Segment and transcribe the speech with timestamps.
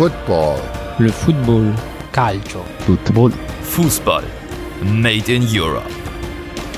[0.00, 0.58] Football.
[0.98, 1.74] Le football.
[2.10, 2.64] Calcio.
[2.86, 3.32] Football.
[3.64, 4.24] Fußball.
[4.82, 5.90] Made in Europe.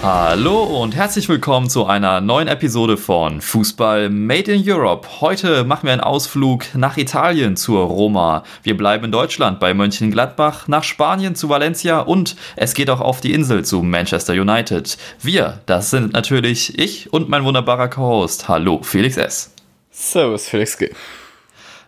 [0.02, 5.06] Hallo und herzlich willkommen zu einer neuen Episode von Fußball Made in Europe.
[5.20, 8.42] Heute machen wir einen Ausflug nach Italien zur Roma.
[8.64, 13.20] Wir bleiben in Deutschland bei Mönchengladbach, nach Spanien zu Valencia und es geht auch auf
[13.20, 14.98] die Insel zu Manchester United.
[15.20, 18.48] Wir, das sind natürlich ich und mein wunderbarer Co-Host.
[18.48, 19.54] Hallo, Felix S.
[19.92, 20.90] Servus, Felix G.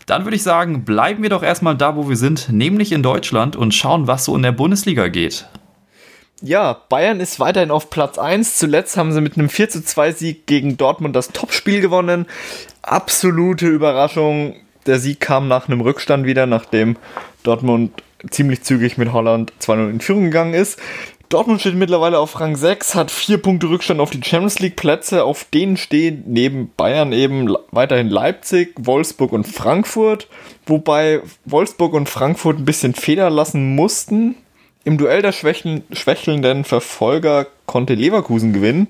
[0.07, 3.57] Dann würde ich sagen, bleiben wir doch erstmal da, wo wir sind, nämlich in Deutschland
[3.57, 5.47] und schauen, was so in der Bundesliga geht.
[6.43, 8.59] Ja, Bayern ist weiterhin auf Platz 1.
[8.59, 12.27] Zuletzt haben sie mit einem 4 zu 2 Sieg gegen Dortmund das Topspiel gewonnen.
[12.83, 14.57] Absolute Überraschung.
[14.85, 16.97] Der Sieg kam nach einem Rückstand wieder, nachdem
[17.45, 20.79] Dortmund ziemlich zügig mit Holland 2-0 in Führung gegangen ist.
[21.29, 25.25] Dortmund steht mittlerweile auf Rang 6, hat vier Punkte Rückstand auf die Champions League Plätze.
[25.25, 30.29] Auf denen stehen neben Bayern eben weiterhin Leipzig, Wolfsburg und Frankfurt.
[30.67, 34.37] Wobei Wolfsburg und Frankfurt ein bisschen Feder lassen mussten.
[34.87, 38.89] Im Duell der schwächelnden Verfolger konnte Leverkusen gewinnen.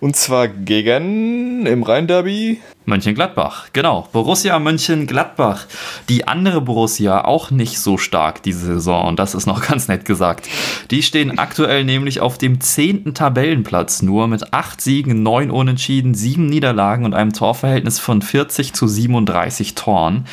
[0.00, 2.60] Und zwar gegen im Rhein-Derby.
[2.86, 4.08] Mönchengladbach, genau.
[4.10, 5.66] Borussia Mönchengladbach.
[6.08, 9.06] Die andere Borussia auch nicht so stark diese Saison.
[9.06, 10.48] Und das ist noch ganz nett gesagt.
[10.90, 16.46] Die stehen aktuell nämlich auf dem zehnten Tabellenplatz nur mit acht Siegen, neun Unentschieden, sieben
[16.46, 20.24] Niederlagen und einem Torverhältnis von 40 zu 37 Toren.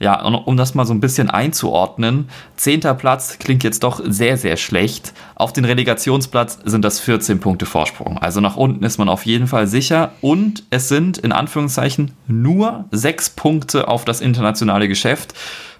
[0.00, 4.56] Ja, um das mal so ein bisschen einzuordnen, zehnter Platz klingt jetzt doch sehr, sehr
[4.56, 5.12] schlecht.
[5.34, 8.18] Auf den Relegationsplatz sind das 14 Punkte Vorsprung.
[8.18, 10.12] Also nach unten ist man auf jeden Fall sicher.
[10.20, 15.34] Und es sind in Anführungszeichen nur sechs Punkte auf das internationale Geschäft.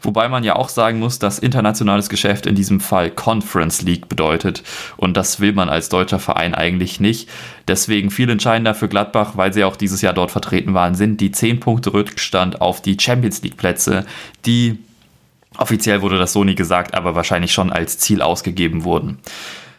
[0.05, 4.63] Wobei man ja auch sagen muss, dass internationales Geschäft in diesem Fall Conference League bedeutet.
[4.97, 7.29] Und das will man als deutscher Verein eigentlich nicht.
[7.69, 11.33] Deswegen viel entscheidender für Gladbach, weil sie auch dieses Jahr dort vertreten waren, sind die
[11.33, 14.05] 10 Punkte Rückstand auf die Champions League Plätze,
[14.47, 14.79] die
[15.57, 19.19] offiziell wurde das so nie gesagt, aber wahrscheinlich schon als Ziel ausgegeben wurden.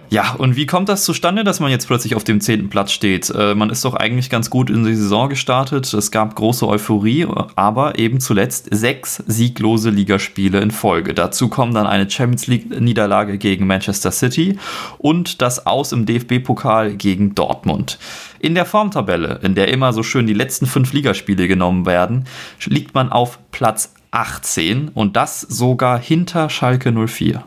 [0.09, 3.29] Ja, und wie kommt das zustande, dass man jetzt plötzlich auf dem zehnten Platz steht?
[3.31, 5.91] Äh, man ist doch eigentlich ganz gut in die Saison gestartet.
[5.93, 7.25] Es gab große Euphorie,
[7.55, 11.13] aber eben zuletzt sechs sieglose Ligaspiele in Folge.
[11.13, 14.59] Dazu kommen dann eine Champions League-Niederlage gegen Manchester City
[14.99, 17.97] und das Aus im DFB-Pokal gegen Dortmund.
[18.39, 22.25] In der Formtabelle, in der immer so schön die letzten fünf Ligaspiele genommen werden,
[22.65, 27.43] liegt man auf Platz 18 und das sogar hinter Schalke 04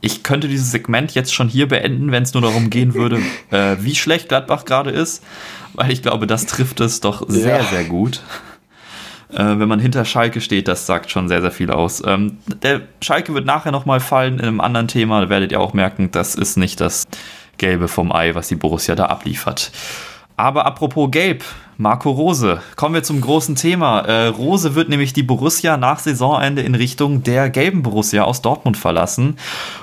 [0.00, 3.20] ich könnte dieses Segment jetzt schon hier beenden, wenn es nur darum gehen würde,
[3.50, 5.24] äh, wie schlecht Gladbach gerade ist,
[5.74, 7.64] weil ich glaube, das trifft es doch sehr, ja.
[7.64, 8.22] sehr gut.
[9.30, 12.02] Äh, wenn man hinter Schalke steht, das sagt schon sehr, sehr viel aus.
[12.06, 15.74] Ähm, der Schalke wird nachher nochmal fallen in einem anderen Thema, da werdet ihr auch
[15.74, 17.06] merken, das ist nicht das
[17.58, 19.72] Gelbe vom Ei, was die Borussia da abliefert.
[20.36, 21.44] Aber apropos Gelb,
[21.80, 22.60] Marco Rose.
[22.74, 24.00] Kommen wir zum großen Thema.
[24.00, 28.76] Äh, Rose wird nämlich die Borussia nach Saisonende in Richtung der gelben Borussia aus Dortmund
[28.76, 29.36] verlassen.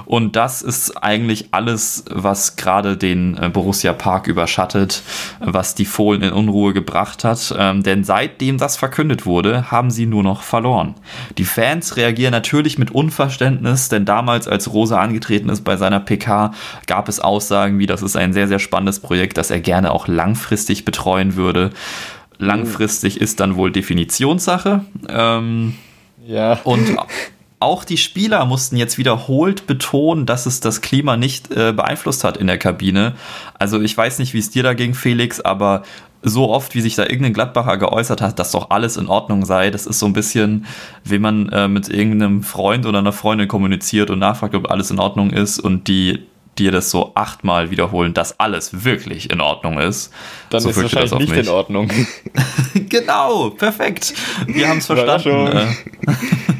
[0.05, 5.03] Und das ist eigentlich alles, was gerade den äh, Borussia Park überschattet,
[5.39, 7.55] was die Fohlen in Unruhe gebracht hat.
[7.57, 10.95] Ähm, denn seitdem das verkündet wurde, haben sie nur noch verloren.
[11.37, 16.51] Die Fans reagieren natürlich mit Unverständnis, denn damals, als Rose angetreten ist bei seiner PK,
[16.87, 20.09] gab es Aussagen wie, das ist ein sehr, sehr spannendes Projekt, das er gerne auch
[20.09, 21.71] langfristig betreuen würde.
[22.37, 24.83] Langfristig ist dann wohl Definitionssache.
[25.07, 25.75] Ähm,
[26.25, 26.59] ja.
[26.63, 26.97] Und
[27.59, 32.37] auch die Spieler mussten jetzt wiederholt betonen, dass es das Klima nicht äh, beeinflusst hat
[32.37, 33.15] in der Kabine.
[33.57, 35.83] Also ich weiß nicht, wie es dir da ging, Felix, aber
[36.21, 39.69] so oft, wie sich da irgendein Gladbacher geäußert hat, dass doch alles in Ordnung sei.
[39.69, 40.65] Das ist so ein bisschen,
[41.03, 44.99] wie man äh, mit irgendeinem Freund oder einer Freundin kommuniziert und nachfragt, ob alles in
[44.99, 46.25] Ordnung ist und die
[46.59, 50.11] dir das so achtmal wiederholen, dass alles wirklich in Ordnung ist.
[50.49, 51.47] Dann so ist es wahrscheinlich nicht mich.
[51.47, 51.91] in Ordnung.
[52.89, 54.13] genau, perfekt.
[54.47, 55.77] Wir haben es verstanden.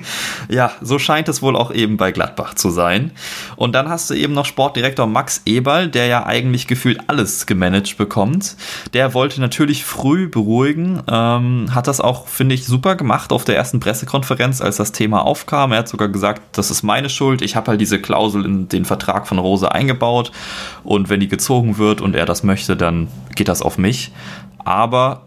[0.49, 3.11] Ja, so scheint es wohl auch eben bei Gladbach zu sein.
[3.55, 7.97] Und dann hast du eben noch Sportdirektor Max Eberl, der ja eigentlich gefühlt alles gemanagt
[7.97, 8.55] bekommt.
[8.93, 13.55] Der wollte natürlich früh beruhigen, ähm, hat das auch, finde ich, super gemacht auf der
[13.55, 15.71] ersten Pressekonferenz, als das Thema aufkam.
[15.71, 17.41] Er hat sogar gesagt, das ist meine Schuld.
[17.41, 20.31] Ich habe halt diese Klausel in den Vertrag von Rose eingebaut
[20.83, 24.11] und wenn die gezogen wird und er das möchte, dann geht das auf mich.
[24.63, 25.24] Aber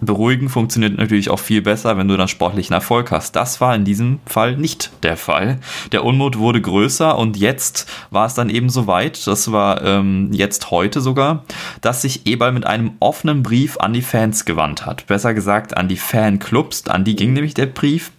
[0.00, 3.36] Beruhigen funktioniert natürlich auch viel besser, wenn du dann sportlichen Erfolg hast.
[3.36, 5.58] Das war in diesem Fall nicht der Fall.
[5.92, 10.30] Der Unmut wurde größer und jetzt war es dann eben so weit, das war ähm,
[10.32, 11.44] jetzt heute sogar,
[11.80, 15.06] dass sich Eberl mit einem offenen Brief an die Fans gewandt hat.
[15.06, 18.12] Besser gesagt an die Fanclubs, an die ging nämlich der Brief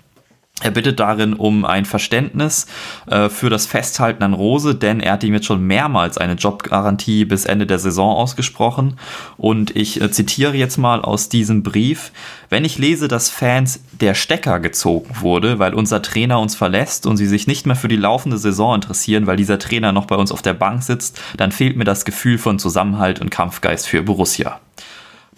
[0.62, 2.68] Er bittet darin um ein Verständnis
[3.08, 7.25] äh, für das Festhalten an Rose, denn er hat ihm jetzt schon mehrmals eine Jobgarantie
[7.25, 8.98] bis Ende der Saison ausgesprochen.
[9.38, 12.12] Und ich äh, zitiere jetzt mal aus diesem Brief.
[12.50, 17.18] Wenn ich lese, dass Fans der Stecker gezogen wurde, weil unser Trainer uns verlässt und
[17.18, 20.31] sie sich nicht mehr für die laufende Saison interessieren, weil dieser Trainer noch bei uns
[20.31, 24.60] auf der Bank sitzt, dann fehlt mir das Gefühl von Zusammenhalt und Kampfgeist für Borussia.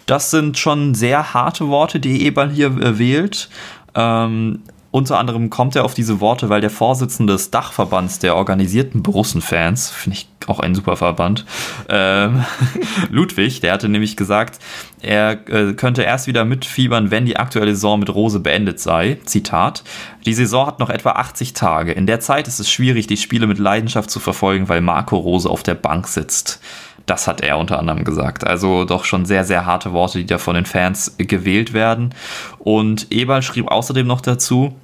[0.06, 3.48] Das sind schon sehr harte Worte, die Eberl hier äh, wählt.
[3.94, 4.60] Ähm,
[4.94, 9.90] unter anderem kommt er auf diese Worte, weil der Vorsitzende des Dachverbands der organisierten Borussen-Fans,
[9.90, 11.44] finde ich auch ein super Verband,
[11.88, 12.44] ähm,
[13.10, 14.60] Ludwig, der hatte nämlich gesagt,
[15.02, 19.18] er äh, könnte erst wieder mitfiebern, wenn die aktuelle Saison mit Rose beendet sei.
[19.24, 19.82] Zitat.
[20.26, 21.90] Die Saison hat noch etwa 80 Tage.
[21.90, 25.50] In der Zeit ist es schwierig, die Spiele mit Leidenschaft zu verfolgen, weil Marco Rose
[25.50, 26.60] auf der Bank sitzt.
[27.06, 28.46] Das hat er unter anderem gesagt.
[28.46, 32.14] Also doch schon sehr, sehr harte Worte, die da von den Fans gewählt werden.
[32.60, 34.76] Und Eberl schrieb außerdem noch dazu,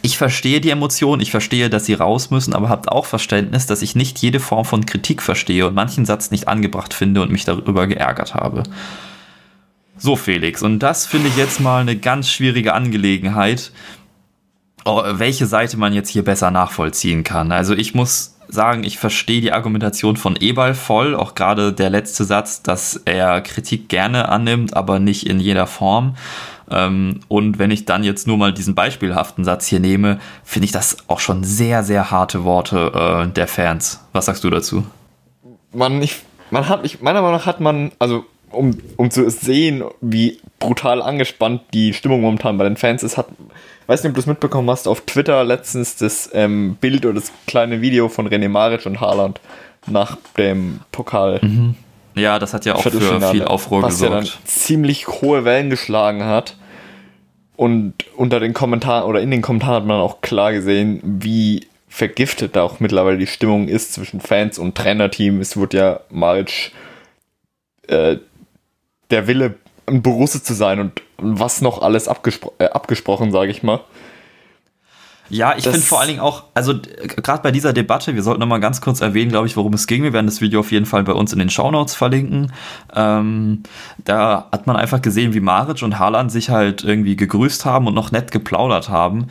[0.00, 3.82] ich verstehe die Emotionen, ich verstehe, dass sie raus müssen, aber habt auch Verständnis, dass
[3.82, 7.44] ich nicht jede Form von Kritik verstehe und manchen Satz nicht angebracht finde und mich
[7.44, 8.62] darüber geärgert habe.
[9.98, 13.70] So, Felix, und das finde ich jetzt mal eine ganz schwierige Angelegenheit,
[14.84, 17.52] oh, welche Seite man jetzt hier besser nachvollziehen kann.
[17.52, 22.24] Also ich muss sagen, ich verstehe die Argumentation von Ebal voll, auch gerade der letzte
[22.24, 26.16] Satz, dass er Kritik gerne annimmt, aber nicht in jeder Form.
[26.72, 30.72] Ähm, und wenn ich dann jetzt nur mal diesen beispielhaften Satz hier nehme, finde ich
[30.72, 34.00] das auch schon sehr, sehr harte Worte äh, der Fans.
[34.12, 34.84] Was sagst du dazu?
[35.72, 36.16] Man, ich,
[36.50, 41.02] man hat, ich, meiner Meinung nach hat man, also um, um zu sehen, wie brutal
[41.02, 43.26] angespannt die Stimmung momentan bei den Fans ist, hat,
[43.86, 47.32] weiß nicht, ob du es mitbekommen hast, auf Twitter letztens das ähm, Bild oder das
[47.46, 49.40] kleine Video von René Maric und Haaland
[49.86, 51.40] nach dem Pokal.
[51.42, 51.74] Mhm.
[52.14, 52.90] Ja, das hat ja auch für
[53.30, 54.14] viel Aufruhr was gesorgt.
[54.14, 56.56] Was ja dann ziemlich hohe Wellen geschlagen hat.
[57.56, 62.56] Und unter den Kommentaren oder in den Kommentaren hat man auch klar gesehen, wie vergiftet
[62.56, 65.40] da auch mittlerweile die Stimmung ist zwischen Fans und Trainerteam.
[65.40, 66.72] Es wird ja Maric
[67.86, 68.16] äh,
[69.10, 69.56] der Wille,
[69.86, 73.80] ein Borusse zu sein und was noch alles abgespro äh, abgesprochen, sage ich mal.
[75.32, 76.74] Ja, ich finde vor allen Dingen auch, also
[77.16, 80.02] gerade bei dieser Debatte, wir sollten nochmal ganz kurz erwähnen, glaube ich, worum es ging.
[80.02, 82.52] Wir werden das Video auf jeden Fall bei uns in den Shownotes verlinken.
[82.94, 83.62] Ähm,
[84.04, 87.94] da hat man einfach gesehen, wie Maric und Haaland sich halt irgendwie gegrüßt haben und
[87.94, 89.28] noch nett geplaudert haben.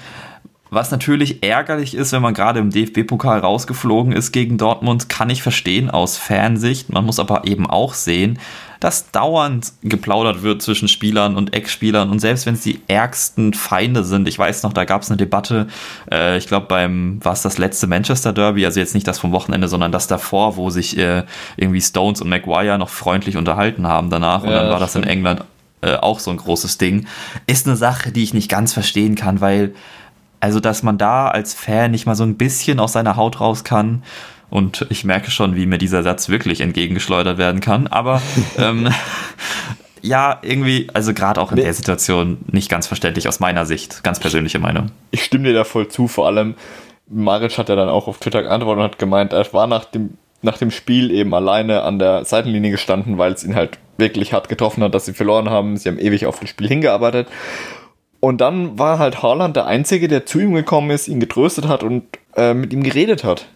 [0.71, 5.44] Was natürlich ärgerlich ist, wenn man gerade im DFB-Pokal rausgeflogen ist gegen Dortmund, kann ich
[5.44, 6.92] verstehen aus Fansicht.
[6.92, 8.39] Man muss aber eben auch sehen,
[8.81, 12.09] dass dauernd geplaudert wird zwischen Spielern und Ex-Spielern.
[12.09, 15.17] Und selbst wenn es die ärgsten Feinde sind, ich weiß noch, da gab es eine
[15.17, 15.67] Debatte,
[16.11, 19.31] äh, ich glaube beim, war es das letzte Manchester Derby, also jetzt nicht das vom
[19.31, 21.23] Wochenende, sondern das davor, wo sich äh,
[21.57, 24.41] irgendwie Stones und Maguire noch freundlich unterhalten haben danach.
[24.41, 25.45] Und ja, dann war das in England
[25.81, 27.05] äh, auch so ein großes Ding,
[27.45, 29.75] ist eine Sache, die ich nicht ganz verstehen kann, weil
[30.41, 33.63] also, dass man da als Fan nicht mal so ein bisschen aus seiner Haut raus
[33.63, 34.01] kann,
[34.51, 37.88] und ich merke schon, wie mir dieser Satz wirklich entgegengeschleudert werden kann.
[37.88, 38.21] Aber
[38.59, 38.89] ähm,
[40.01, 41.63] ja, irgendwie, also gerade auch in nee.
[41.63, 44.03] der Situation nicht ganz verständlich aus meiner Sicht.
[44.03, 44.92] Ganz persönliche Meinung.
[45.12, 46.07] Ich stimme dir da voll zu.
[46.07, 46.56] Vor allem,
[47.07, 50.18] Maric hat ja dann auch auf Twitter geantwortet und hat gemeint, er war nach dem,
[50.42, 54.50] nach dem Spiel eben alleine an der Seitenlinie gestanden, weil es ihn halt wirklich hart
[54.50, 55.77] getroffen hat, dass sie verloren haben.
[55.77, 57.30] Sie haben ewig auf das Spiel hingearbeitet.
[58.19, 61.83] Und dann war halt Haaland der Einzige, der zu ihm gekommen ist, ihn getröstet hat
[61.83, 62.03] und
[62.36, 63.48] äh, mit ihm geredet hat.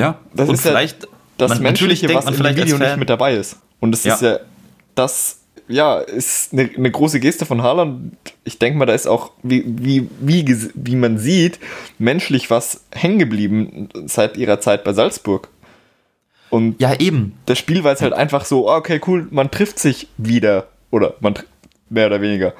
[0.00, 1.08] Ja, das und ist vielleicht ja
[1.40, 3.56] das man, Menschliche, was man vielleicht im Video nicht mit dabei ist.
[3.80, 4.14] Und das ja.
[4.14, 4.38] ist ja,
[4.94, 5.38] das
[5.68, 8.16] ja, ist eine, eine, große Geste von Haaland.
[8.44, 11.60] Ich denke mal, da ist auch, wie, wie, wie, wie man sieht,
[11.98, 15.48] menschlich was hängen geblieben seit ihrer Zeit bei Salzburg.
[16.50, 17.38] Und ja, eben.
[17.46, 20.66] Das Spiel war jetzt halt einfach so, ah, okay, cool, man trifft sich wieder.
[20.90, 21.34] Oder man
[21.88, 22.52] mehr oder weniger.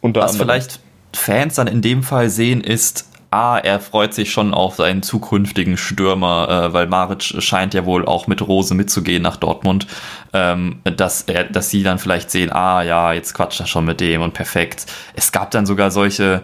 [0.00, 0.48] Unter was anderem.
[0.48, 0.80] vielleicht
[1.14, 5.76] Fans dann in dem Fall sehen, ist, A, er freut sich schon auf seinen zukünftigen
[5.76, 9.88] Stürmer, äh, weil Maric scheint ja wohl auch mit Rose mitzugehen nach Dortmund,
[10.32, 14.00] ähm, dass, er, dass sie dann vielleicht sehen, ah ja, jetzt quatscht er schon mit
[14.00, 14.86] dem und perfekt.
[15.14, 16.42] Es gab dann sogar solche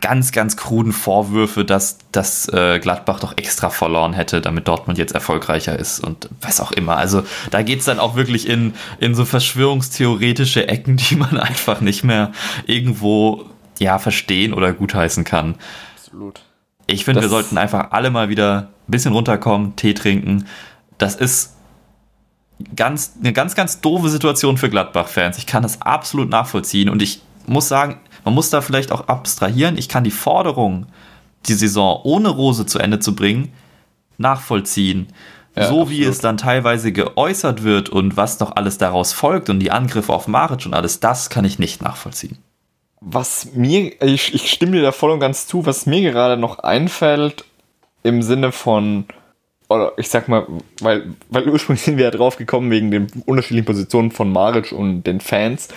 [0.00, 5.14] ganz, ganz kruden Vorwürfe, dass, dass äh, Gladbach doch extra verloren hätte, damit Dortmund jetzt
[5.14, 6.96] erfolgreicher ist und was auch immer.
[6.96, 7.22] Also
[7.52, 12.02] da geht es dann auch wirklich in, in so verschwörungstheoretische Ecken, die man einfach nicht
[12.02, 12.32] mehr
[12.66, 13.46] irgendwo
[13.78, 15.54] ja, verstehen oder gutheißen kann.
[16.14, 16.42] Absolut.
[16.86, 20.46] Ich finde, wir sollten einfach alle mal wieder ein bisschen runterkommen, Tee trinken.
[20.96, 21.56] Das ist
[22.76, 25.38] ganz, eine ganz, ganz doofe Situation für Gladbach-Fans.
[25.38, 29.76] Ich kann das absolut nachvollziehen und ich muss sagen, man muss da vielleicht auch abstrahieren.
[29.76, 30.86] Ich kann die Forderung,
[31.46, 33.52] die Saison ohne Rose zu Ende zu bringen,
[34.16, 35.08] nachvollziehen.
[35.56, 39.58] Ja, so wie es dann teilweise geäußert wird und was noch alles daraus folgt und
[39.58, 42.38] die Angriffe auf Maric und alles, das kann ich nicht nachvollziehen
[43.04, 46.60] was mir, ich, ich stimme dir da voll und ganz zu, was mir gerade noch
[46.60, 47.44] einfällt,
[48.02, 49.04] im Sinne von,
[49.68, 50.46] oder ich sag mal,
[50.80, 55.04] weil, weil ursprünglich sind wir ja drauf gekommen wegen den unterschiedlichen Positionen von Maric und
[55.04, 55.68] den Fans,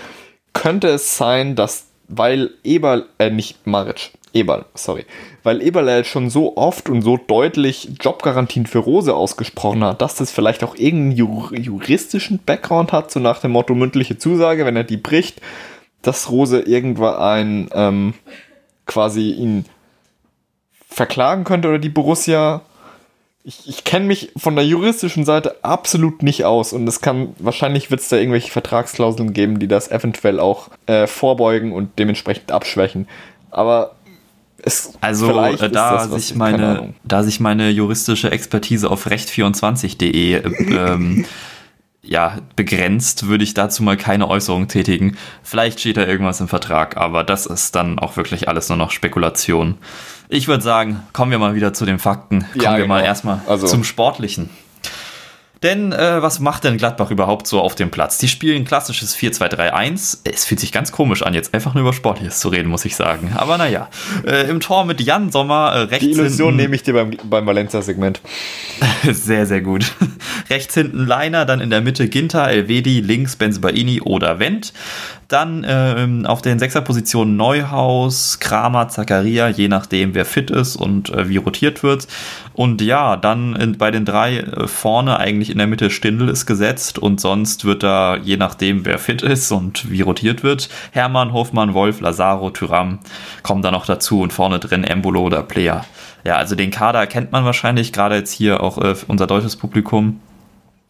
[0.53, 5.05] könnte es sein, dass, weil Eberl, äh, nicht Maric, Eberl, sorry,
[5.43, 10.31] weil Eberl schon so oft und so deutlich Jobgarantien für Rose ausgesprochen hat, dass das
[10.31, 14.97] vielleicht auch irgendeinen juristischen Background hat, so nach dem Motto mündliche Zusage, wenn er die
[14.97, 15.41] bricht,
[16.01, 18.13] dass Rose irgendwann ein ähm,
[18.85, 19.65] quasi ihn
[20.89, 22.61] verklagen könnte oder die Borussia.
[23.43, 27.91] Ich, ich kenne mich von der juristischen Seite absolut nicht aus und es kann, wahrscheinlich
[27.91, 33.07] wird es da irgendwelche Vertragsklauseln geben, die das eventuell auch äh, vorbeugen und dementsprechend abschwächen.
[33.51, 33.95] Aber
[34.61, 40.41] es, also äh, da, das, sich meine, da sich meine juristische Expertise auf recht24.de äh,
[40.73, 41.25] ähm,
[42.09, 45.17] ja, begrenzt, würde ich dazu mal keine Äußerung tätigen.
[45.43, 48.91] Vielleicht steht da irgendwas im Vertrag, aber das ist dann auch wirklich alles nur noch
[48.91, 49.77] Spekulation.
[50.29, 52.41] Ich würde sagen, kommen wir mal wieder zu den Fakten.
[52.51, 52.95] Kommen ja, wir genau.
[52.95, 53.67] mal erstmal also.
[53.67, 54.49] zum Sportlichen.
[55.63, 58.17] Denn äh, was macht denn Gladbach überhaupt so auf dem Platz?
[58.17, 60.19] Die spielen klassisches 4-2-3-1.
[60.23, 62.95] Es fühlt sich ganz komisch an, jetzt einfach nur über Sportliches zu reden, muss ich
[62.95, 63.33] sagen.
[63.35, 63.89] Aber naja,
[64.25, 67.11] äh, im Tor mit Jan Sommer äh, rechts Die Illusion hinten, nehme ich dir beim,
[67.23, 68.21] beim Valencia-Segment.
[69.03, 69.93] sehr, sehr gut.
[70.49, 74.73] rechts hinten Leiner, dann in der Mitte Ginter, Elvedi, links Benzebaini oder Wendt.
[75.27, 81.27] Dann ähm, auf den Sechserpositionen Neuhaus, Kramer, Zakaria, je nachdem, wer fit ist und äh,
[81.27, 82.07] wie rotiert wird.
[82.53, 86.45] Und ja, dann in, bei den drei äh, vorne eigentlich in der Mitte Stindel ist
[86.45, 91.33] gesetzt und sonst wird da, je nachdem, wer fit ist und wie rotiert wird, Hermann,
[91.33, 92.99] Hofmann, Wolf, Lazaro, Tyram
[93.43, 95.85] kommen da noch dazu und vorne drin Embolo oder Player.
[96.23, 100.19] Ja, also den Kader kennt man wahrscheinlich, gerade jetzt hier auch äh, unser deutsches Publikum.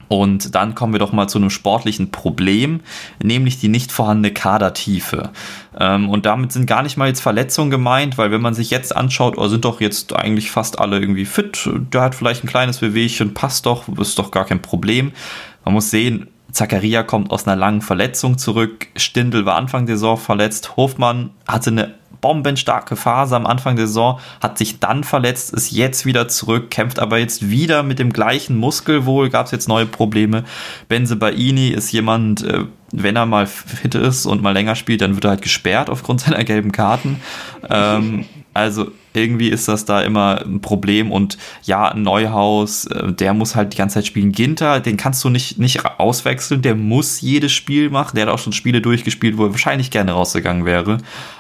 [0.07, 2.81] Und dann kommen wir doch mal zu einem sportlichen Problem,
[3.21, 5.31] nämlich die nicht vorhandene Kadertiefe.
[5.79, 8.95] Ähm, und damit sind gar nicht mal jetzt Verletzungen gemeint, weil wenn man sich jetzt
[8.95, 12.79] anschaut, oh, sind doch jetzt eigentlich fast alle irgendwie fit, der hat vielleicht ein kleines
[12.79, 15.11] Bewegchen, passt doch, ist doch gar kein Problem.
[15.65, 20.17] Man muss sehen, Zakaria kommt aus einer langen Verletzung zurück, Stindl war Anfang der Saison
[20.17, 25.71] verletzt, Hofmann hatte eine bombenstarke Phase am Anfang der Saison, hat sich dann verletzt, ist
[25.71, 29.67] jetzt wieder zurück, kämpft aber jetzt wieder mit dem gleichen Muskel wohl, gab es jetzt
[29.67, 30.43] neue Probleme.
[30.87, 35.15] Benze Baini ist jemand, äh, wenn er mal fit ist und mal länger spielt, dann
[35.15, 37.19] wird er halt gesperrt aufgrund seiner gelben Karten.
[37.69, 43.55] Ähm, also irgendwie ist das da immer ein Problem und ja, Neuhaus, äh, der muss
[43.55, 44.31] halt die ganze Zeit spielen.
[44.31, 48.15] Ginter, den kannst du nicht, nicht auswechseln, der muss jedes Spiel machen.
[48.15, 50.97] Der hat auch schon Spiele durchgespielt, wo er wahrscheinlich gerne rausgegangen wäre.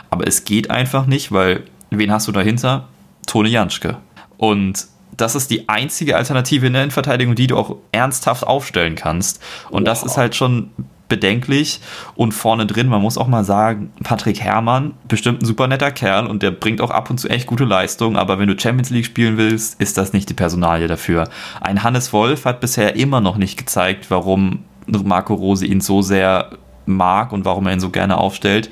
[0.09, 2.87] Aber es geht einfach nicht, weil wen hast du dahinter?
[3.25, 3.97] Tone Janschke.
[4.37, 9.41] Und das ist die einzige Alternative in der Innenverteidigung, die du auch ernsthaft aufstellen kannst.
[9.69, 9.85] Und wow.
[9.85, 10.71] das ist halt schon
[11.09, 11.79] bedenklich.
[12.15, 16.27] Und vorne drin, man muss auch mal sagen, Patrick Herrmann, bestimmt ein super netter Kerl
[16.27, 18.17] und der bringt auch ab und zu echt gute Leistungen.
[18.17, 21.29] Aber wenn du Champions League spielen willst, ist das nicht die Personalie dafür.
[21.61, 26.51] Ein Hannes Wolf hat bisher immer noch nicht gezeigt, warum Marco Rose ihn so sehr
[26.87, 28.69] mag und warum er ihn so gerne aufstellt.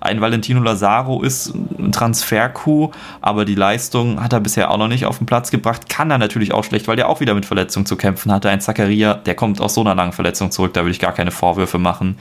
[0.00, 5.06] Ein Valentino Lazaro ist ein Transfer-Coup, aber die Leistung hat er bisher auch noch nicht
[5.06, 5.88] auf den Platz gebracht.
[5.88, 8.48] Kann er natürlich auch schlecht, weil der auch wieder mit Verletzungen zu kämpfen hatte.
[8.48, 11.30] Ein Zakaria, der kommt aus so einer langen Verletzung zurück, da will ich gar keine
[11.30, 12.16] Vorwürfe machen.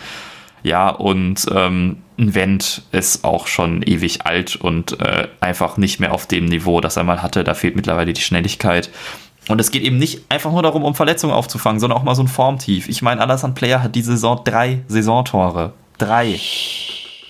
[0.63, 6.11] Ja, und ähm, ein Wendt ist auch schon ewig alt und äh, einfach nicht mehr
[6.11, 7.43] auf dem Niveau, das er mal hatte.
[7.43, 8.89] Da fehlt mittlerweile die Schnelligkeit.
[9.47, 12.23] Und es geht eben nicht einfach nur darum, um Verletzungen aufzufangen, sondern auch mal so
[12.23, 12.89] ein Formtief.
[12.89, 15.73] Ich meine, Alassane Player hat diese Saison drei Saisontore.
[15.97, 16.39] Drei.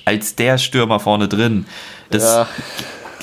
[0.06, 1.66] Als der Stürmer vorne drin.
[2.10, 2.48] Das ja.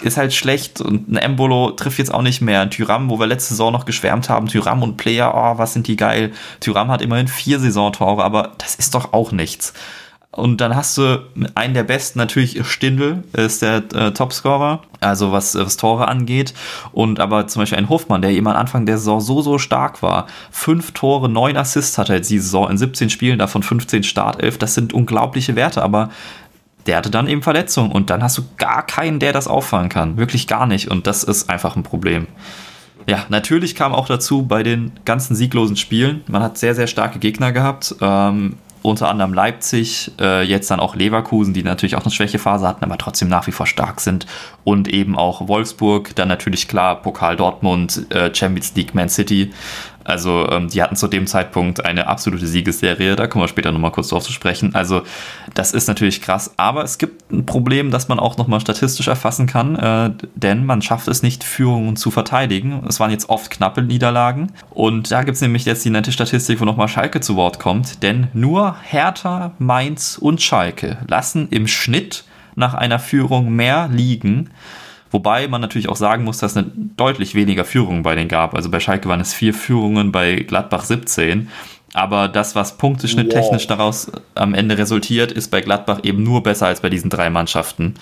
[0.03, 0.81] ist halt schlecht.
[0.81, 2.61] Und ein Embolo trifft jetzt auch nicht mehr.
[2.61, 5.87] Ein Tyram, wo wir letzte Saison noch geschwärmt haben, Tyram und Player, oh, was sind
[5.87, 6.33] die geil.
[6.61, 9.73] Tyram hat immerhin vier Saisontore, aber das ist doch auch nichts.
[10.35, 11.23] Und dann hast du
[11.55, 16.55] einen der besten, natürlich Stindl, ist der äh, Topscorer, also was, was Tore angeht.
[16.93, 20.03] Und aber zum Beispiel ein Hofmann, der eben am Anfang der Saison so, so stark
[20.03, 20.27] war.
[20.51, 24.57] Fünf Tore, neun Assists hat er jetzt diese Saison in 17 Spielen, davon 15 Startelf.
[24.57, 26.09] Das sind unglaubliche Werte, aber
[26.87, 30.17] der hatte dann eben Verletzungen und dann hast du gar keinen, der das auffangen kann.
[30.17, 30.91] Wirklich gar nicht.
[30.91, 32.27] Und das ist einfach ein Problem.
[33.07, 36.23] Ja, natürlich kam auch dazu bei den ganzen sieglosen Spielen.
[36.27, 37.95] Man hat sehr, sehr starke Gegner gehabt.
[38.01, 42.85] Ähm, unter anderem Leipzig, äh, jetzt dann auch Leverkusen, die natürlich auch eine Schwächephase hatten,
[42.85, 44.27] aber trotzdem nach wie vor stark sind.
[44.65, 49.53] Und eben auch Wolfsburg, dann natürlich klar Pokal Dortmund, äh, Champions League Man City.
[50.05, 53.93] Also ähm, die hatten zu dem Zeitpunkt eine absolute Siegesserie, da kommen wir später nochmal
[53.93, 54.75] kurz drauf zu sprechen.
[54.75, 55.03] Also
[55.55, 59.47] das ist natürlich krass, aber es gibt ein Problem, das man auch nochmal statistisch erfassen
[59.47, 62.85] kann, äh, denn man schafft es nicht, Führungen zu verteidigen.
[62.89, 66.61] Es waren jetzt oft knappe Niederlagen und da gibt es nämlich jetzt die nette Statistik,
[66.61, 72.25] wo nochmal Schalke zu Wort kommt, denn nur Hertha, Mainz und Schalke lassen im Schnitt
[72.55, 74.51] nach einer Führung mehr liegen.
[75.13, 76.65] Wobei man natürlich auch sagen muss, dass es
[76.97, 78.55] deutlich weniger Führungen bei denen gab.
[78.55, 81.49] Also bei Schalke waren es vier Führungen, bei Gladbach 17.
[81.95, 83.35] Aber das, was Punkteschnitt wow.
[83.35, 87.29] technisch daraus am Ende resultiert, ist bei Gladbach eben nur besser als bei diesen drei
[87.29, 87.95] Mannschaften.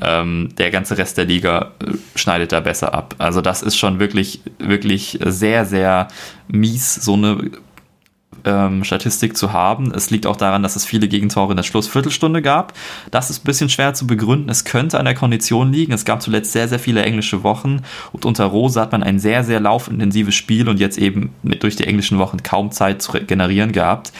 [0.00, 3.14] Ähm, der ganze Rest der Liga äh, schneidet da besser ab.
[3.18, 6.08] Also das ist schon wirklich, wirklich sehr, sehr
[6.48, 7.50] mies, so eine
[8.44, 9.92] ähm, Statistik zu haben.
[9.92, 12.72] Es liegt auch daran, dass es viele Gegentore in der Schlussviertelstunde gab.
[13.10, 14.48] Das ist ein bisschen schwer zu begründen.
[14.48, 15.92] Es könnte an der Kondition liegen.
[15.92, 17.82] Es gab zuletzt sehr, sehr viele englische Wochen
[18.12, 21.76] und unter Rose hat man ein sehr, sehr laufintensives Spiel und jetzt eben mit durch
[21.76, 24.12] die englischen Wochen kaum Zeit zu regenerieren gehabt.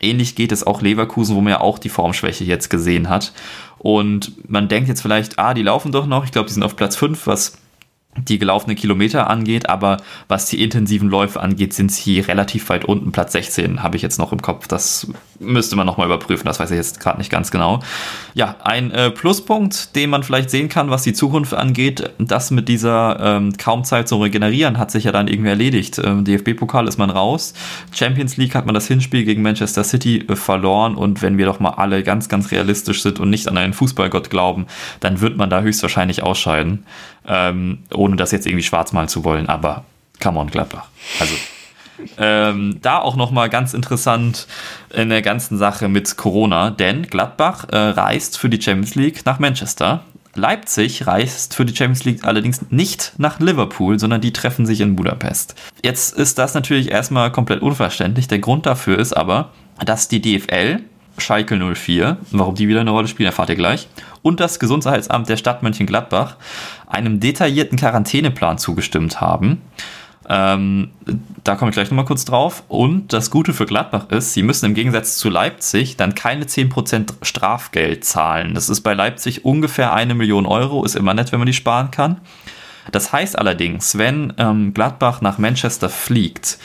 [0.00, 3.32] Ähnlich geht es auch Leverkusen, wo man ja auch die Formschwäche jetzt gesehen hat.
[3.78, 6.24] Und man denkt jetzt vielleicht, ah, die laufen doch noch.
[6.24, 7.58] Ich glaube, die sind auf Platz 5, was
[8.16, 13.12] die gelaufenen Kilometer angeht, aber was die intensiven Läufe angeht, sind sie relativ weit unten.
[13.12, 14.68] Platz 16 habe ich jetzt noch im Kopf.
[14.68, 15.08] Das
[15.38, 17.80] müsste man nochmal überprüfen, das weiß ich jetzt gerade nicht ganz genau.
[18.34, 22.68] Ja, ein äh, Pluspunkt, den man vielleicht sehen kann, was die Zukunft angeht, das mit
[22.68, 26.00] dieser ähm, kaum Zeit zum Regenerieren hat sich ja dann irgendwie erledigt.
[26.02, 27.54] Ähm, DFB-Pokal ist man raus.
[27.92, 31.60] Champions League hat man das Hinspiel gegen Manchester City äh, verloren und wenn wir doch
[31.60, 34.66] mal alle ganz, ganz realistisch sind und nicht an einen Fußballgott glauben,
[35.00, 36.84] dann wird man da höchstwahrscheinlich ausscheiden.
[37.28, 39.84] Ähm, ohne das jetzt irgendwie schwarz malen zu wollen, aber
[40.22, 40.86] come on, Gladbach.
[41.20, 41.34] Also
[42.18, 44.46] ähm, da auch nochmal ganz interessant
[44.94, 49.38] in der ganzen Sache mit Corona, denn Gladbach äh, reist für die Champions League nach
[49.38, 50.04] Manchester.
[50.34, 54.94] Leipzig reist für die Champions League allerdings nicht nach Liverpool, sondern die treffen sich in
[54.94, 55.54] Budapest.
[55.82, 58.28] Jetzt ist das natürlich erstmal komplett unverständlich.
[58.28, 59.52] Der Grund dafür ist aber,
[59.84, 60.80] dass die DFL
[61.18, 63.88] Schalke 04, warum die wieder eine Rolle spielen, erfahrt ihr gleich,
[64.22, 66.36] und das Gesundheitsamt der Stadt Mönchengladbach
[66.86, 69.62] einem detaillierten Quarantäneplan zugestimmt haben.
[70.28, 70.90] Ähm,
[71.44, 72.64] da komme ich gleich nochmal kurz drauf.
[72.68, 77.14] Und das Gute für Gladbach ist, sie müssen im Gegensatz zu Leipzig dann keine 10%
[77.22, 78.54] Strafgeld zahlen.
[78.54, 81.90] Das ist bei Leipzig ungefähr eine Million Euro, ist immer nett, wenn man die sparen
[81.90, 82.20] kann.
[82.92, 86.58] Das heißt allerdings, wenn ähm, Gladbach nach Manchester fliegt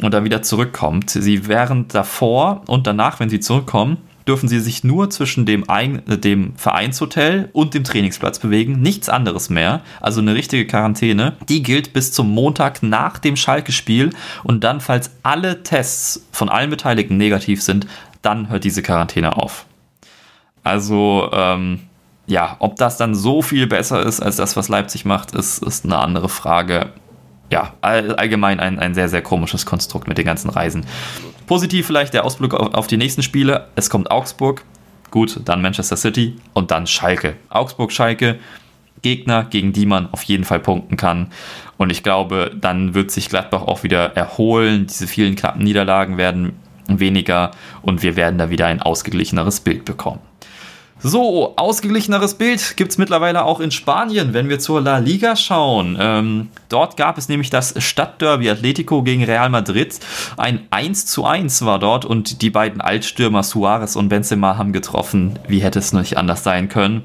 [0.00, 4.84] und dann wieder zurückkommt, sie während davor und danach, wenn sie zurückkommen, dürfen sie sich
[4.84, 9.80] nur zwischen dem, Ein dem Vereinshotel und dem Trainingsplatz bewegen, nichts anderes mehr.
[10.00, 11.36] Also eine richtige Quarantäne.
[11.48, 14.10] Die gilt bis zum Montag nach dem Schalke-Spiel
[14.44, 17.86] und dann, falls alle Tests von allen Beteiligten negativ sind,
[18.20, 19.64] dann hört diese Quarantäne auf.
[20.62, 21.80] Also, ähm,
[22.26, 25.86] ja, ob das dann so viel besser ist als das, was Leipzig macht, ist, ist
[25.86, 26.92] eine andere Frage.
[27.50, 30.84] Ja, all, allgemein ein, ein sehr, sehr komisches Konstrukt mit den ganzen Reisen.
[31.46, 33.68] Positiv vielleicht der Ausblick auf, auf die nächsten Spiele.
[33.74, 34.64] Es kommt Augsburg,
[35.10, 37.36] gut, dann Manchester City und dann Schalke.
[37.48, 38.38] Augsburg, Schalke,
[39.02, 41.28] Gegner, gegen die man auf jeden Fall punkten kann.
[41.76, 44.86] Und ich glaube, dann wird sich Gladbach auch wieder erholen.
[44.86, 46.56] Diese vielen knappen Niederlagen werden
[46.88, 50.20] weniger und wir werden da wieder ein ausgeglicheneres Bild bekommen.
[51.00, 55.96] So, ausgeglicheneres Bild gibt es mittlerweile auch in Spanien, wenn wir zur La Liga schauen.
[56.00, 60.00] Ähm, dort gab es nämlich das Stadtderby Atletico gegen Real Madrid.
[60.36, 65.38] Ein 1 zu 1 war dort und die beiden Altstürmer Suarez und Benzema haben getroffen.
[65.46, 67.02] Wie hätte es nicht anders sein können?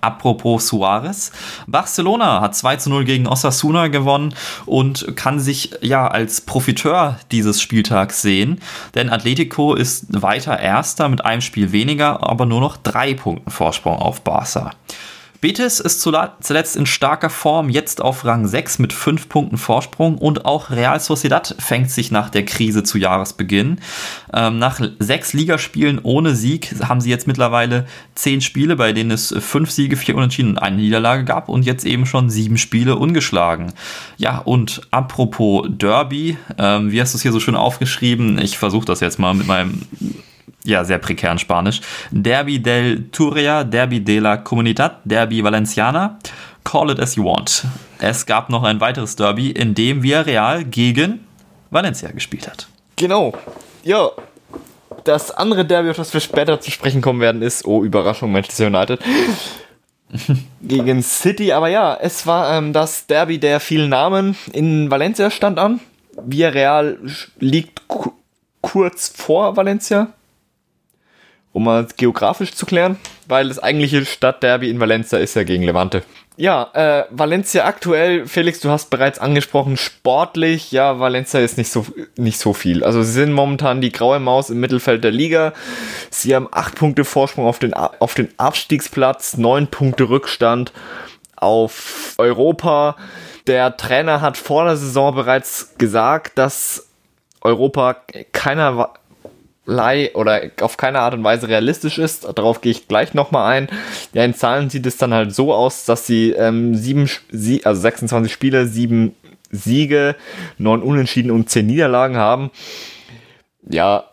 [0.00, 1.32] Apropos Suarez.
[1.66, 4.34] Barcelona hat 2 zu 0 gegen Osasuna gewonnen
[4.66, 8.60] und kann sich ja als Profiteur dieses Spieltags sehen,
[8.94, 13.96] denn Atletico ist weiter Erster mit einem Spiel weniger, aber nur noch drei Punkten Vorsprung
[13.96, 14.72] auf Barca.
[15.40, 20.44] Betis ist zuletzt in starker Form, jetzt auf Rang 6 mit 5 Punkten Vorsprung und
[20.44, 23.80] auch Real Sociedad fängt sich nach der Krise zu Jahresbeginn.
[24.34, 29.34] Ähm, nach sechs Ligaspielen ohne Sieg haben sie jetzt mittlerweile 10 Spiele, bei denen es
[29.36, 33.72] 5 Siege, 4 Unentschieden und eine Niederlage gab und jetzt eben schon 7 Spiele ungeschlagen.
[34.18, 38.38] Ja, und apropos Derby, ähm, wie hast du es hier so schön aufgeschrieben?
[38.38, 39.80] Ich versuche das jetzt mal mit meinem
[40.64, 41.80] ja, sehr prekären Spanisch.
[42.10, 46.18] Derby del Turia, Derby de la Comunidad, Derby Valenciana.
[46.64, 47.64] Call it as you want.
[47.98, 51.24] Es gab noch ein weiteres Derby, in dem Villarreal gegen
[51.70, 52.68] Valencia gespielt hat.
[52.96, 53.32] Genau.
[53.82, 54.10] Ja.
[55.04, 58.66] Das andere Derby, auf das wir später zu sprechen kommen werden, ist, oh Überraschung, Manchester
[58.66, 59.00] United.
[60.62, 64.36] gegen City, aber ja, es war ähm, das Derby der vielen Namen.
[64.52, 65.80] In Valencia stand an.
[66.22, 66.98] Villarreal
[67.38, 67.82] liegt
[68.60, 70.08] kurz vor Valencia
[71.52, 76.02] um mal geografisch zu klären, weil das eigentliche Stadtderby in Valencia ist ja gegen Levante.
[76.36, 81.84] Ja, äh, Valencia aktuell, Felix, du hast bereits angesprochen, sportlich, ja, Valencia ist nicht so,
[82.16, 82.82] nicht so viel.
[82.82, 85.52] Also sie sind momentan die graue Maus im Mittelfeld der Liga.
[86.08, 90.72] Sie haben acht Punkte Vorsprung auf den, auf den Abstiegsplatz, neun Punkte Rückstand
[91.36, 92.96] auf Europa.
[93.46, 96.88] Der Trainer hat vor der Saison bereits gesagt, dass
[97.42, 97.96] Europa
[98.32, 98.94] keiner
[99.70, 102.26] keinerlei oder auf keine Art und Weise realistisch ist.
[102.36, 103.68] Darauf gehe ich gleich nochmal ein.
[104.12, 107.80] Ja, in Zahlen sieht es dann halt so aus, dass sie ähm, sieben, sie, also
[107.80, 109.14] 26 Spiele, sieben
[109.50, 110.16] Siege,
[110.58, 112.50] neun Unentschieden und zehn Niederlagen haben.
[113.68, 114.04] Ja,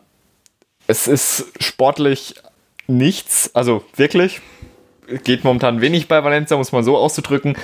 [0.88, 2.36] es ist sportlich
[2.88, 4.42] nichts, also wirklich.
[5.24, 7.56] Geht momentan wenig bei Valencia, muss man so auszudrücken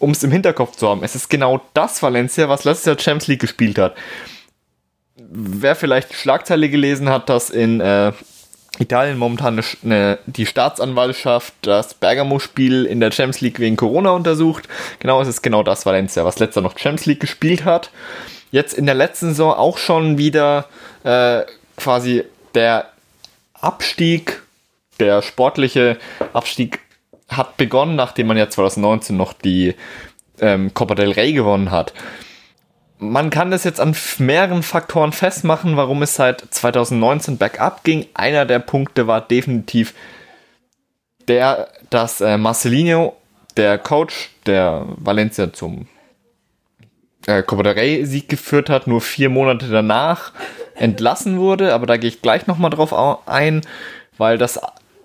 [0.00, 1.02] um es im Hinterkopf zu haben.
[1.02, 3.96] Es ist genau das Valencia, was letztes Jahr Champions League gespielt hat.
[5.30, 8.12] Wer vielleicht die Schlagzeile gelesen hat, dass in äh,
[8.78, 14.68] Italien momentan eine, die Staatsanwaltschaft das Bergamo-Spiel in der Champions League wegen Corona untersucht.
[15.00, 17.90] Genau, es ist genau das Valencia, was letzter noch Champions League gespielt hat.
[18.50, 20.66] Jetzt in der letzten Saison auch schon wieder
[21.04, 21.42] äh,
[21.76, 22.86] quasi der
[23.54, 24.42] Abstieg,
[25.00, 25.98] der sportliche
[26.32, 26.80] Abstieg
[27.28, 29.74] hat begonnen, nachdem man ja 2019 noch die
[30.40, 31.92] ähm, Copa del Rey gewonnen hat.
[33.00, 38.06] Man kann das jetzt an mehreren Faktoren festmachen, warum es seit 2019 bergab ging.
[38.14, 39.94] Einer der Punkte war definitiv
[41.28, 43.16] der, dass äh, Marcelino,
[43.56, 45.86] der Coach, der Valencia zum
[47.26, 50.32] äh, Copa del Rey Sieg geführt hat, nur vier Monate danach
[50.74, 51.74] entlassen wurde.
[51.74, 52.92] Aber da gehe ich gleich nochmal drauf
[53.28, 53.60] ein,
[54.16, 54.58] weil das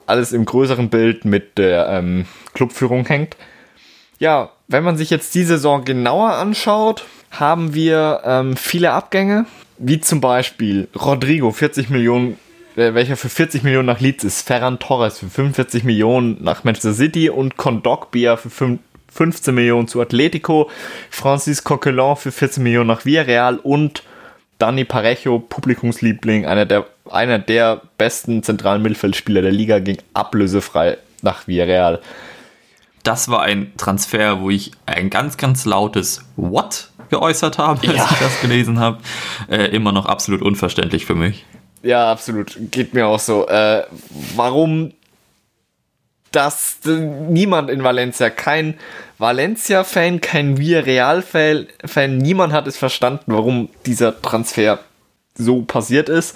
[0.05, 3.35] alles im größeren Bild mit der ähm, Clubführung hängt.
[4.19, 7.05] Ja, wenn man sich jetzt die Saison genauer anschaut,
[7.39, 9.45] haben wir ähm, viele Abgänge,
[9.77, 12.37] wie zum Beispiel Rodrigo, 40 Millionen,
[12.75, 16.93] äh, welcher für 40 Millionen nach Leeds ist, Ferran Torres für 45 Millionen nach Manchester
[16.93, 18.79] City und Kondogbia für 5,
[19.11, 20.69] 15 Millionen zu Atletico,
[21.09, 24.03] Francis Coquelin für 14 Millionen nach Villarreal und
[24.59, 31.47] Dani Parejo, Publikumsliebling, einer der, einer der besten zentralen Mittelfeldspieler der Liga, ging ablösefrei nach
[31.47, 31.99] Villarreal.
[33.03, 38.09] Das war ein Transfer, wo ich ein ganz, ganz lautes What geäußert habe, als ja.
[38.11, 38.97] ich das gelesen habe.
[39.49, 41.45] Äh, immer noch absolut unverständlich für mich.
[41.83, 42.57] Ja, absolut.
[42.71, 43.47] Geht mir auch so.
[43.47, 43.83] Äh,
[44.35, 44.93] warum
[46.31, 48.79] dass niemand in Valencia, kein
[49.19, 54.79] Valencia-Fan, kein Villarreal-Fan, niemand hat es verstanden, warum dieser Transfer
[55.35, 56.35] so passiert ist.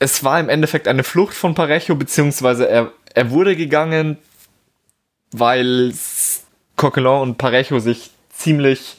[0.00, 4.18] Es war im Endeffekt eine Flucht von Parejo, beziehungsweise er, er wurde gegangen,
[5.30, 5.94] weil
[6.74, 8.96] Coquelin und Parejo sich ziemlich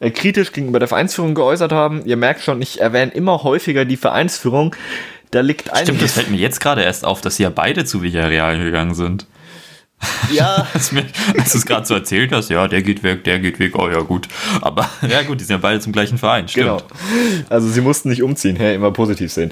[0.00, 2.04] äh, kritisch gegenüber der Vereinsführung geäußert haben.
[2.04, 4.74] Ihr merkt schon, ich erwähne immer häufiger die Vereinsführung.
[5.30, 5.88] Da liegt einiges.
[5.88, 8.94] Stimmt, das fällt mir jetzt gerade erst auf, dass sie ja beide zu Villarreal gegangen
[8.94, 9.26] sind.
[10.30, 10.66] Ja.
[10.74, 11.02] als, du
[11.36, 14.28] es gerade so erzählt hast, ja, der geht weg, der geht weg, oh ja, gut.
[14.60, 16.66] Aber ja, gut, die sind ja beide zum gleichen Verein, stimmt.
[16.66, 17.46] Genau.
[17.48, 19.50] Also sie mussten nicht umziehen, hey, immer positiv sehen.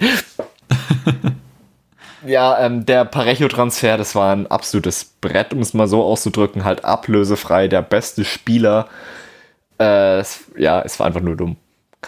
[2.27, 6.85] ja, ähm, der Parejo-Transfer, das war ein absolutes Brett, um es mal so auszudrücken, halt
[6.85, 8.89] ablösefrei, der beste Spieler.
[9.79, 11.57] Äh, es, ja, es war einfach nur dumm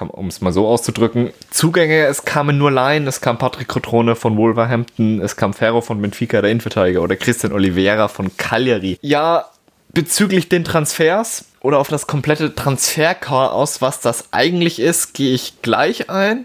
[0.01, 1.31] um es mal so auszudrücken.
[1.51, 6.01] Zugänge, es kamen nur Laien, es kam Patrick Cotrone von Wolverhampton, es kam Ferro von
[6.01, 8.99] Benfica, der Innenverteidiger, oder Christian Oliveira von Cagliari.
[9.01, 9.47] Ja,
[9.93, 16.11] bezüglich den Transfers oder auf das komplette Transferchaos, was das eigentlich ist, gehe ich gleich
[16.11, 16.45] ein.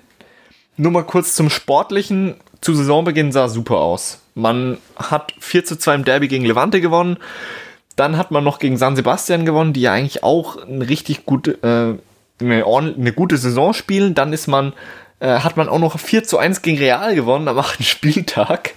[0.78, 2.36] Nur mal kurz zum Sportlichen.
[2.62, 4.20] Zu Saisonbeginn sah super aus.
[4.36, 7.18] Man hat 4 zu 2 im Derby gegen Levante gewonnen.
[8.02, 11.48] Dann hat man noch gegen San Sebastian gewonnen, die ja eigentlich auch ein richtig gut,
[11.48, 11.94] äh,
[12.42, 14.16] eine, eine gute Saison spielen.
[14.16, 14.74] Dann ist man,
[15.20, 17.84] äh, hat man auch noch 4 zu 1 gegen Real gewonnen am 8.
[17.84, 18.74] Spieltag.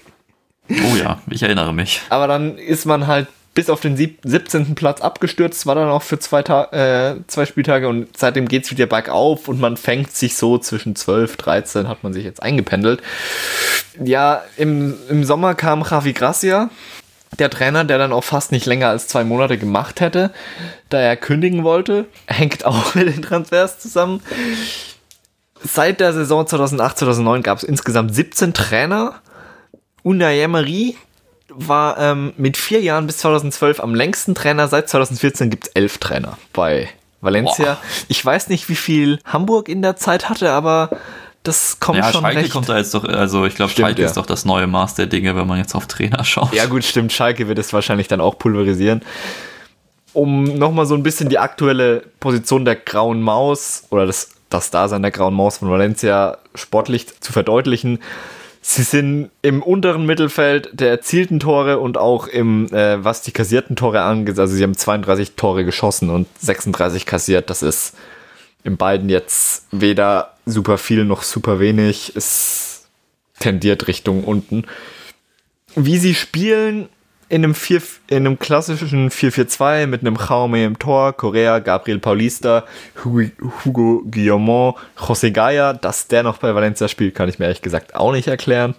[0.69, 2.03] Oh ja, ich erinnere mich.
[2.11, 4.75] Aber dann ist man halt bis auf den 17.
[4.75, 8.71] Platz abgestürzt, war dann auch für zwei, Ta äh, zwei Spieltage und seitdem geht es
[8.73, 13.01] wieder bergauf und man fängt sich so zwischen 12, 13 hat man sich jetzt eingependelt.
[14.05, 16.69] Ja, im, im Sommer kam Javi Gracia,
[17.39, 20.33] der Trainer, der dann auch fast nicht länger als zwei Monate gemacht hätte,
[20.89, 24.21] da er kündigen wollte, hängt auch mit den Transfers zusammen.
[25.63, 29.15] Seit der Saison 2008, 2009 gab es insgesamt 17 Trainer.
[30.03, 30.97] Unai Emery
[31.49, 34.69] war ähm, mit vier Jahren bis 2012 am längsten Trainer.
[34.69, 37.75] Seit 2014 gibt es elf Trainer bei Valencia.
[37.75, 37.79] Boah.
[38.09, 40.91] Ich weiß nicht, wie viel Hamburg in der Zeit hatte, aber
[41.45, 42.51] das kommt ja, schon Schalke recht.
[42.51, 44.09] kommt da jetzt doch, also ich glaube, Schalke ja.
[44.09, 46.55] ist doch das neue Maß der Dinge, wenn man jetzt auf Trainer schaut.
[46.55, 49.03] Ja gut, stimmt, Schalke wird es wahrscheinlich dann auch pulverisieren.
[50.15, 55.03] Um nochmal so ein bisschen die aktuelle Position der Grauen Maus oder das, das Dasein
[55.03, 57.99] der Grauen Maus von Valencia sportlich zu verdeutlichen.
[58.63, 63.77] Sie sind im unteren Mittelfeld der erzielten Tore und auch im, äh, was die kassierten
[63.77, 64.39] Tore angeht.
[64.39, 67.51] Also sie haben 32 Tore geschossen und 36 kassiert.
[67.51, 67.95] Das ist
[68.65, 72.13] in beiden jetzt weder super viel noch super wenig.
[72.17, 72.87] Es
[73.39, 74.65] tendiert Richtung unten.
[75.77, 76.89] Wie sie spielen,
[77.29, 82.65] in einem, 4, in einem klassischen 4-4-2 mit einem Jaume im Tor, Correa, Gabriel Paulista,
[83.05, 85.73] Hugo, Guillemont, José Gaya.
[85.73, 88.75] Dass der noch bei Valencia spielt, kann ich mir ehrlich gesagt auch nicht erklären.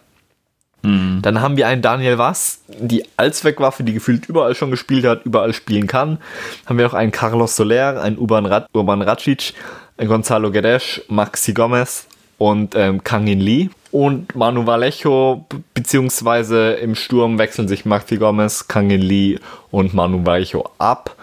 [0.85, 1.21] Mhm.
[1.21, 5.53] Dann haben wir einen Daniel Wass, die Allzweckwaffe, die gefühlt überall schon gespielt hat, überall
[5.53, 6.19] spielen kann.
[6.65, 9.53] Haben wir auch einen Carlos Soler, einen Urban, Rad, Urban Racic,
[9.97, 13.69] Gonzalo Guedes, Maxi Gomez und ähm, Kangin Lee.
[13.91, 19.39] Und Manu Vallejo, beziehungsweise im Sturm wechseln sich Maxi Gomez, Kangin Lee
[19.71, 21.15] und Manu Vallejo ab.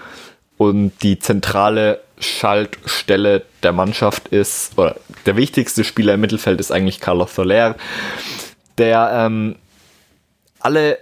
[0.57, 4.96] Und die zentrale Schaltstelle der Mannschaft ist, oder
[5.27, 7.77] der wichtigste Spieler im Mittelfeld ist eigentlich Carlos Soler,
[8.83, 9.57] der ähm,
[10.59, 10.99] alle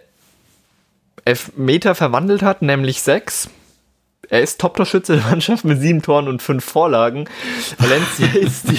[1.24, 3.48] Elfmeter verwandelt hat, nämlich sechs.
[4.28, 7.28] Er ist Top-Torschütze der Mannschaft mit sieben Toren und fünf Vorlagen.
[7.78, 8.78] Valencia ist die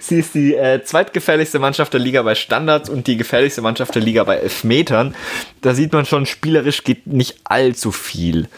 [0.00, 4.02] Sie ist die äh, zweitgefährlichste Mannschaft der Liga bei Standards und die gefährlichste Mannschaft der
[4.02, 5.16] Liga bei Elfmetern.
[5.62, 8.48] Da sieht man schon, spielerisch geht nicht allzu viel.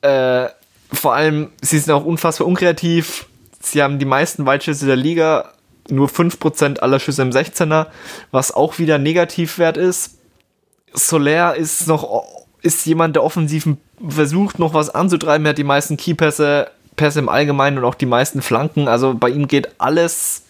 [0.00, 0.46] Äh,
[0.90, 3.26] vor allem, sie sind auch unfassbar unkreativ.
[3.60, 5.52] Sie haben die meisten Weitschüsse der Liga,
[5.90, 7.86] nur 5% aller Schüsse im 16er,
[8.30, 10.18] was auch wieder Negativwert ist.
[10.92, 12.24] Soler ist noch
[12.60, 13.68] ist jemand, der offensiv
[14.06, 15.46] versucht, noch was anzutreiben.
[15.46, 18.88] Er hat die meisten Keypässe Pässe im Allgemeinen und auch die meisten Flanken.
[18.88, 20.42] Also bei ihm geht alles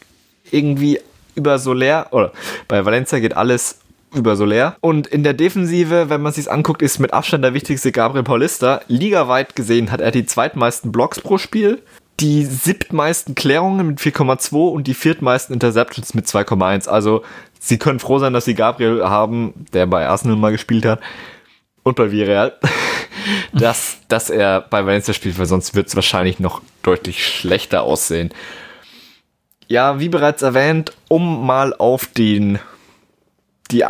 [0.50, 0.98] irgendwie
[1.36, 2.32] über Soler, oder
[2.66, 3.78] bei Valencia geht alles
[4.12, 4.76] über Soler.
[4.80, 8.80] Und in der Defensive, wenn man sich anguckt, ist mit Abstand der wichtigste Gabriel Paulista.
[8.88, 11.80] Ligaweit gesehen hat er die zweitmeisten Blocks pro Spiel,
[12.20, 16.88] die siebtmeisten Klärungen mit 4,2 und die viertmeisten Interceptions mit 2,1.
[16.88, 17.22] Also
[17.60, 21.00] sie können froh sein, dass sie Gabriel haben, der bei Arsenal mal gespielt hat
[21.84, 22.58] und bei Villarreal.
[23.52, 28.30] dass, dass er bei Valencia spielt, weil sonst wird es wahrscheinlich noch deutlich schlechter aussehen.
[29.66, 32.58] Ja, wie bereits erwähnt, um mal auf den,
[33.70, 33.84] die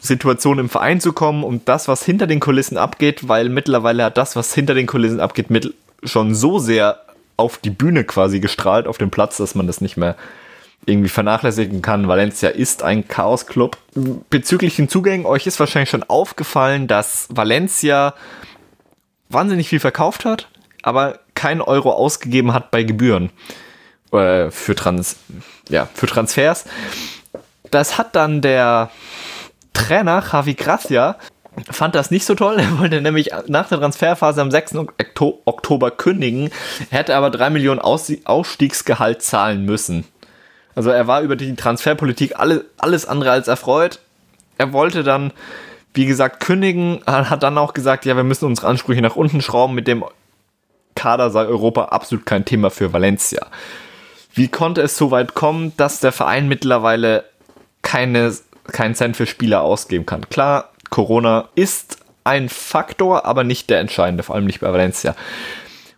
[0.00, 4.16] Situation im Verein zu kommen und das, was hinter den Kulissen abgeht, weil mittlerweile hat
[4.16, 7.02] das, was hinter den Kulissen abgeht, mit, schon so sehr
[7.36, 10.16] auf die Bühne quasi gestrahlt, auf dem Platz, dass man das nicht mehr
[10.86, 12.08] irgendwie vernachlässigen kann.
[12.08, 13.76] Valencia ist ein Chaos-Club.
[14.30, 18.14] Bezüglich den Zugängen, euch ist wahrscheinlich schon aufgefallen, dass Valencia
[19.28, 20.48] wahnsinnig viel verkauft hat,
[20.82, 23.30] aber kein Euro ausgegeben hat bei Gebühren
[24.12, 25.16] äh, für, Trans
[25.68, 26.64] ja, für Transfers.
[27.70, 28.90] Das hat dann der
[29.74, 31.16] Trainer Javi Gracia
[31.70, 32.58] fand das nicht so toll.
[32.58, 34.76] Er wollte nämlich nach der Transferphase am 6.
[35.44, 36.50] Oktober kündigen,
[36.90, 40.04] hätte aber 3 Millionen Ausstiegsgehalt zahlen müssen.
[40.74, 43.98] Also er war über die Transferpolitik alle, alles andere als erfreut.
[44.58, 45.32] Er wollte dann,
[45.94, 49.74] wie gesagt, kündigen, hat dann auch gesagt, ja, wir müssen unsere Ansprüche nach unten schrauben.
[49.74, 50.04] Mit dem
[50.94, 53.46] Kader sei Europa absolut kein Thema für Valencia.
[54.34, 57.24] Wie konnte es so weit kommen, dass der Verein mittlerweile
[57.82, 58.32] keine,
[58.70, 60.28] keinen Cent für Spieler ausgeben kann?
[60.28, 65.14] Klar, Corona ist ein Faktor, aber nicht der entscheidende, vor allem nicht bei Valencia.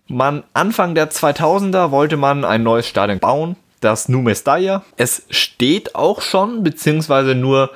[0.07, 4.85] Man, Anfang der 2000er wollte man ein neues Stadion bauen das Numestaya.
[4.97, 7.71] Es steht auch schon, beziehungsweise nur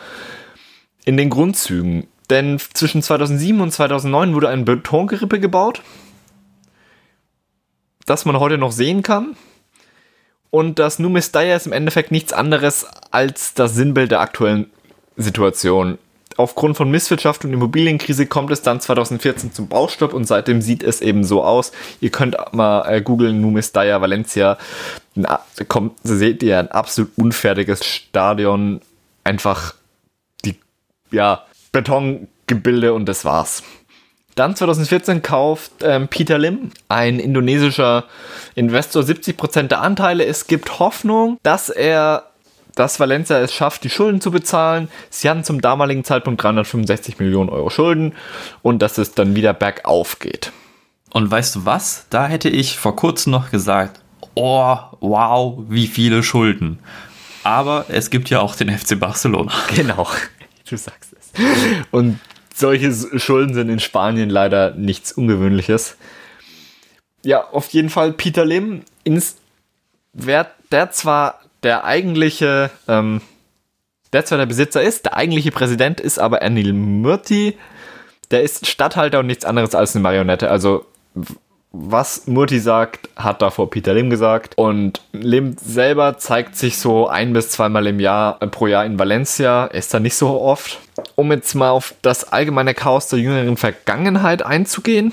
[1.04, 2.06] in den Grundzügen.
[2.30, 5.82] Denn zwischen 2007 und 2009 wurde ein Betongerippe gebaut,
[8.06, 9.36] das man heute noch sehen kann.
[10.50, 14.70] Und das Numestaya ist im Endeffekt nichts anderes als das Sinnbild der aktuellen
[15.16, 15.98] Situation
[16.36, 21.00] aufgrund von Misswirtschaft und Immobilienkrise kommt es dann 2014 zum Baustopp und seitdem sieht es
[21.00, 21.72] eben so aus.
[22.00, 24.58] Ihr könnt mal äh, googeln Numis Daya Valencia.
[25.14, 28.80] Na, kommt, seht ihr ein absolut unfertiges Stadion.
[29.22, 29.74] Einfach
[30.44, 30.58] die,
[31.10, 33.62] ja, Betongebilde und das war's.
[34.34, 38.04] Dann 2014 kauft ähm, Peter Lim, ein indonesischer
[38.56, 40.24] Investor, 70% der Anteile.
[40.24, 42.30] Es gibt Hoffnung, dass er
[42.74, 44.88] dass Valencia es schafft, die Schulden zu bezahlen.
[45.10, 48.14] Sie hatten zum damaligen Zeitpunkt 365 Millionen Euro Schulden
[48.62, 50.52] und dass es dann wieder bergauf geht.
[51.12, 52.06] Und weißt du was?
[52.10, 54.00] Da hätte ich vor kurzem noch gesagt,
[54.34, 56.80] oh, wow, wie viele Schulden.
[57.44, 59.52] Aber es gibt ja auch den FC Barcelona.
[59.74, 60.08] Genau,
[60.68, 61.32] du sagst es.
[61.90, 62.18] Und
[62.54, 65.96] solche Schulden sind in Spanien leider nichts Ungewöhnliches.
[67.22, 69.36] Ja, auf jeden Fall Peter Lim, ins,
[70.12, 73.20] wer, der zwar der eigentliche, ähm,
[74.12, 77.58] der zwar der Besitzer ist, der eigentliche Präsident ist aber Anil Murti.
[78.30, 80.50] Der ist Stadthalter und nichts anderes als eine Marionette.
[80.50, 80.86] Also
[81.76, 84.56] was Murti sagt, hat davor Peter Lim gesagt.
[84.56, 88.98] Und Lim selber zeigt sich so ein bis zweimal im Jahr äh, pro Jahr in
[88.98, 89.66] Valencia.
[89.66, 90.78] Er ist da nicht so oft.
[91.16, 95.12] Um jetzt mal auf das allgemeine Chaos der jüngeren Vergangenheit einzugehen.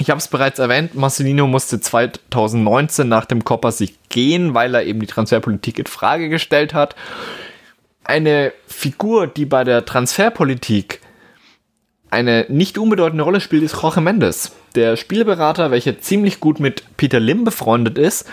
[0.00, 4.84] Ich habe es bereits erwähnt, Marcelino musste 2019 nach dem Copper sich gehen, weil er
[4.84, 6.96] eben die Transferpolitik in Frage gestellt hat.
[8.02, 11.02] Eine Figur, die bei der Transferpolitik
[12.08, 17.20] eine nicht unbedeutende Rolle spielt, ist Jorge Mendes, der Spielberater, welcher ziemlich gut mit Peter
[17.20, 18.26] Lim befreundet ist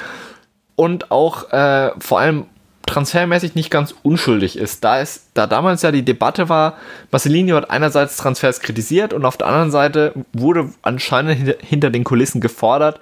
[0.78, 2.46] und auch äh, vor allem
[2.88, 4.84] transfermäßig nicht ganz unschuldig ist.
[4.84, 5.30] Da, ist.
[5.36, 6.78] da damals ja die Debatte war,
[7.12, 12.42] Marcelinho hat einerseits Transfers kritisiert und auf der anderen Seite wurde anscheinend hinter, den Kulissen
[12.42, 13.00] gefordert,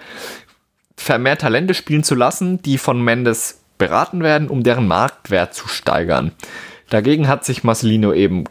[0.98, 6.32] vermehrt Talente spielen zu lassen, die von Mendes beraten werden, um deren Marktwert zu steigern.
[6.90, 8.46] Dagegen hat sich Marcelino eben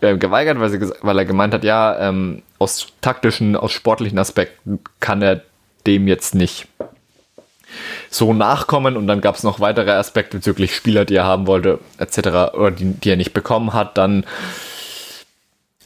[0.00, 5.42] äh, geweigert, weil, er gemeint hat, ja, ähm, aus taktischen, aus sportlichen Aspekten kann er
[5.86, 6.68] dem jetzt nicht
[8.10, 11.78] so nachkommen und dann gab es noch weitere Aspekte bezüglich Spieler, die er haben wollte,
[11.98, 14.24] etc., oder die, die er nicht bekommen hat, dann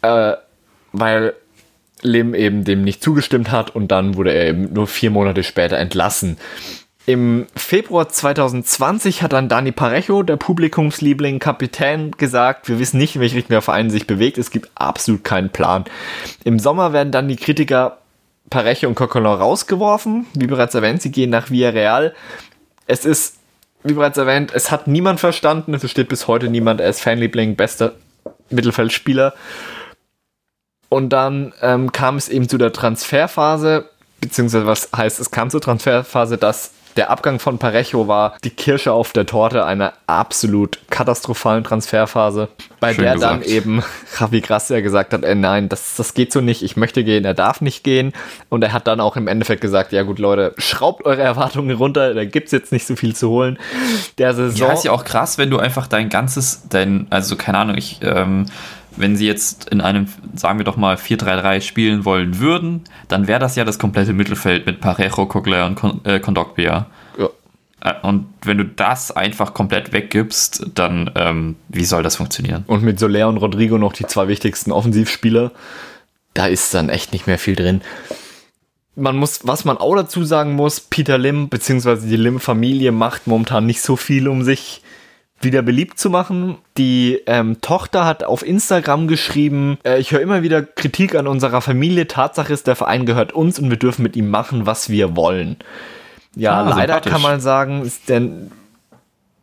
[0.03, 0.35] äh,
[0.93, 1.35] weil
[2.03, 5.77] Lim eben dem nicht zugestimmt hat und dann wurde er eben nur vier Monate später
[5.77, 6.39] entlassen.
[7.07, 13.21] Im Februar 2020 hat dann Dani Parejo, der Publikumsliebling, Kapitän, gesagt, wir wissen nicht, in
[13.21, 15.85] welche Richtung der Verein sich bewegt, es gibt absolut keinen Plan.
[16.45, 17.99] Im Sommer werden dann die Kritiker
[18.51, 20.27] Parejo und Coquelin rausgeworfen.
[20.35, 22.15] Wie bereits erwähnt, sie gehen nach Villarreal.
[22.87, 23.37] Es ist,
[23.85, 25.73] wie bereits erwähnt, es hat niemand verstanden.
[25.73, 26.81] Es steht bis heute niemand.
[26.81, 27.95] Er ist Fanliebling, bester
[28.51, 29.35] Mittelfeldspieler.
[30.89, 33.89] Und dann ähm, kam es eben zu der Transferphase,
[34.21, 38.93] beziehungsweise was heißt, es kam zur Transferphase, dass der Abgang von Parejo war die Kirsche
[38.93, 42.49] auf der Torte einer absolut katastrophalen Transferphase,
[42.81, 43.33] bei Schön der gesagt.
[43.33, 43.83] dann eben
[44.19, 47.35] Javi Gracia gesagt hat, ey, nein, das, das geht so nicht, ich möchte gehen, er
[47.35, 48.13] darf nicht gehen.
[48.49, 52.15] Und er hat dann auch im Endeffekt gesagt, ja gut Leute, schraubt eure Erwartungen runter,
[52.15, 53.59] da gibt es jetzt nicht so viel zu holen.
[54.19, 54.69] Der Saison...
[54.69, 58.01] Ja, ist ja auch krass, wenn du einfach dein ganzes, dein, also keine Ahnung, ich...
[58.03, 58.47] Ähm,
[58.97, 63.41] wenn sie jetzt in einem, sagen wir doch mal, 4-3-3 spielen wollen würden, dann wäre
[63.41, 66.87] das ja das komplette Mittelfeld mit Parejo, Kogler und Con äh, Kondogbia.
[67.19, 67.29] Ja.
[67.81, 72.65] Äh, und wenn du das einfach komplett weggibst, dann ähm, wie soll das funktionieren?
[72.67, 75.53] Und mit Soler und Rodrigo noch die zwei wichtigsten Offensivspieler,
[76.35, 77.81] da ist dann echt nicht mehr viel drin.
[78.97, 82.07] Man muss, was man auch dazu sagen muss, Peter Lim bzw.
[82.07, 84.83] die Lim-Familie macht momentan nicht so viel, um sich
[85.41, 86.59] wieder beliebt zu machen.
[86.77, 91.61] Die ähm, Tochter hat auf Instagram geschrieben, äh, ich höre immer wieder Kritik an unserer
[91.61, 92.07] Familie.
[92.07, 95.57] Tatsache ist, der Verein gehört uns und wir dürfen mit ihm machen, was wir wollen.
[96.37, 98.51] Ja, ah, leider kann man sagen, ist denn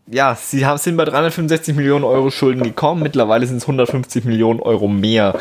[0.09, 3.03] ja, sie haben, sind bei 365 Millionen Euro Schulden gekommen.
[3.03, 5.37] Mittlerweile sind es 150 Millionen Euro mehr.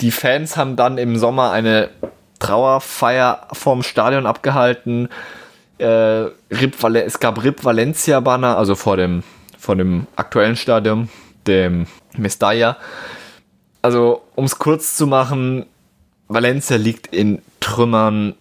[0.00, 1.90] Die Fans haben dann im Sommer eine
[2.40, 5.08] Trauerfeier vorm Stadion abgehalten.
[5.78, 5.86] Äh,
[6.50, 9.22] Rip es gab Rip Valencia Banner, also vor dem
[9.58, 11.08] von dem aktuellen Stadion,
[11.46, 12.78] dem Mestalla.
[13.82, 15.66] Also, um es kurz zu machen,
[16.28, 18.34] Valencia liegt in Trümmern.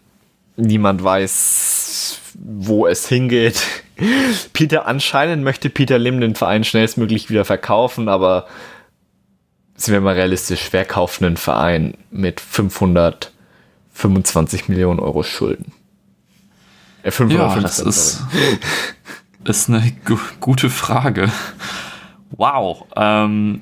[0.55, 3.61] Niemand weiß, wo es hingeht.
[4.53, 8.47] Peter, anscheinend möchte Peter Lim den Verein schnellstmöglich wieder verkaufen, aber
[9.75, 15.71] sind wir mal realistisch, wer kauft einen Verein mit 525 Millionen Euro Schulden?
[17.03, 18.23] Äh, 515, ja, das ist,
[19.47, 21.31] ist eine gu gute Frage.
[22.31, 22.85] Wow.
[22.95, 23.61] Ähm,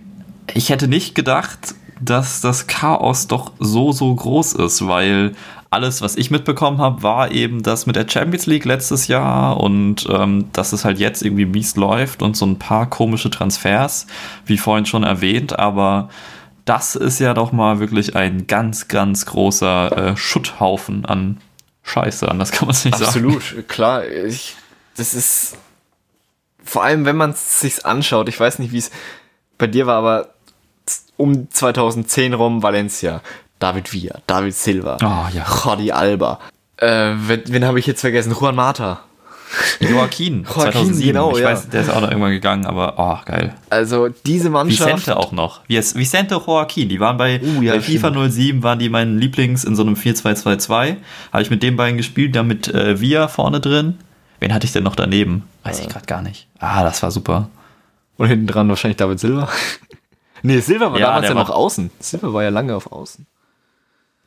[0.54, 5.34] ich hätte nicht gedacht, dass das Chaos doch so, so groß ist, weil
[5.70, 10.08] alles, was ich mitbekommen habe, war eben das mit der Champions League letztes Jahr und
[10.10, 14.08] ähm, dass es halt jetzt irgendwie mies läuft und so ein paar komische Transfers,
[14.46, 16.10] wie vorhin schon erwähnt, aber
[16.64, 21.38] das ist ja doch mal wirklich ein ganz, ganz großer äh, Schutthaufen an
[21.84, 23.38] Scheiße, anders kann man es nicht Absolut, sagen.
[23.38, 24.08] Absolut, klar.
[24.08, 24.56] Ich,
[24.98, 25.58] das ist
[26.66, 28.92] vor allem, wenn man es sich anschaut, ich weiß nicht, wie es
[29.58, 30.30] bei dir war, aber
[31.18, 33.22] um 2010 rum Valencia,
[33.60, 35.46] David Villa, David Silva, oh, ja.
[35.64, 36.40] Jordi Alba,
[36.78, 38.36] äh, wen, wen habe ich jetzt vergessen?
[38.38, 39.02] Juan Mata.
[39.80, 41.08] Joaquin, Joaquin 2007.
[41.08, 41.46] genau, ich ja.
[41.46, 43.54] weiß, der ist auch noch irgendwann gegangen, aber oh, geil.
[43.70, 44.90] Also diese Mannschaft.
[44.90, 45.62] Vicente auch noch.
[45.68, 49.76] Vicente Joaquin, die waren bei, uh, ja, bei FIFA 07, waren die mein Lieblings in
[49.76, 50.98] so einem 4-2-2-2.
[51.32, 54.00] Habe ich mit den beiden gespielt, da mit äh, Via vorne drin.
[54.46, 55.42] Wen hatte ich denn noch daneben?
[55.64, 56.48] Weiß ich gerade gar nicht.
[56.60, 57.50] Ah, das war super.
[58.18, 59.50] Und hinten dran wahrscheinlich David Silva.
[60.44, 61.90] nee, Silva war ja, damals ja noch außen.
[62.00, 63.26] Silva war ja lange auf außen.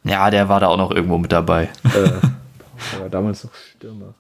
[0.03, 1.69] Ja, der war da auch noch irgendwo mit dabei.
[1.85, 4.15] Äh, war damals noch Stürmer.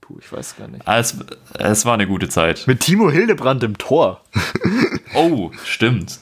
[0.00, 0.82] Puh, ich weiß gar nicht.
[0.88, 1.16] Es,
[1.56, 2.64] es war eine gute Zeit.
[2.66, 4.22] Mit Timo Hildebrand im Tor.
[5.14, 6.18] oh, stimmt.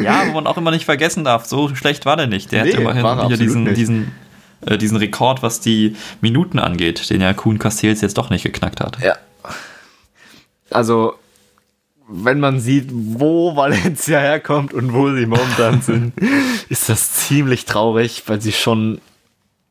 [0.00, 2.52] Ja, wo man auch immer nicht vergessen darf, so schlecht war der nicht.
[2.52, 4.12] Der nee, hat immerhin wieder diesen, diesen
[4.66, 8.80] äh, diesen Rekord, was die Minuten angeht, den ja Kuhn Castells jetzt doch nicht geknackt
[8.80, 8.98] hat.
[9.00, 9.16] Ja.
[10.70, 11.14] Also,
[12.08, 16.12] wenn man sieht, wo Valencia herkommt und wo sie momentan sind,
[16.68, 19.00] ist das ziemlich traurig, weil sie schon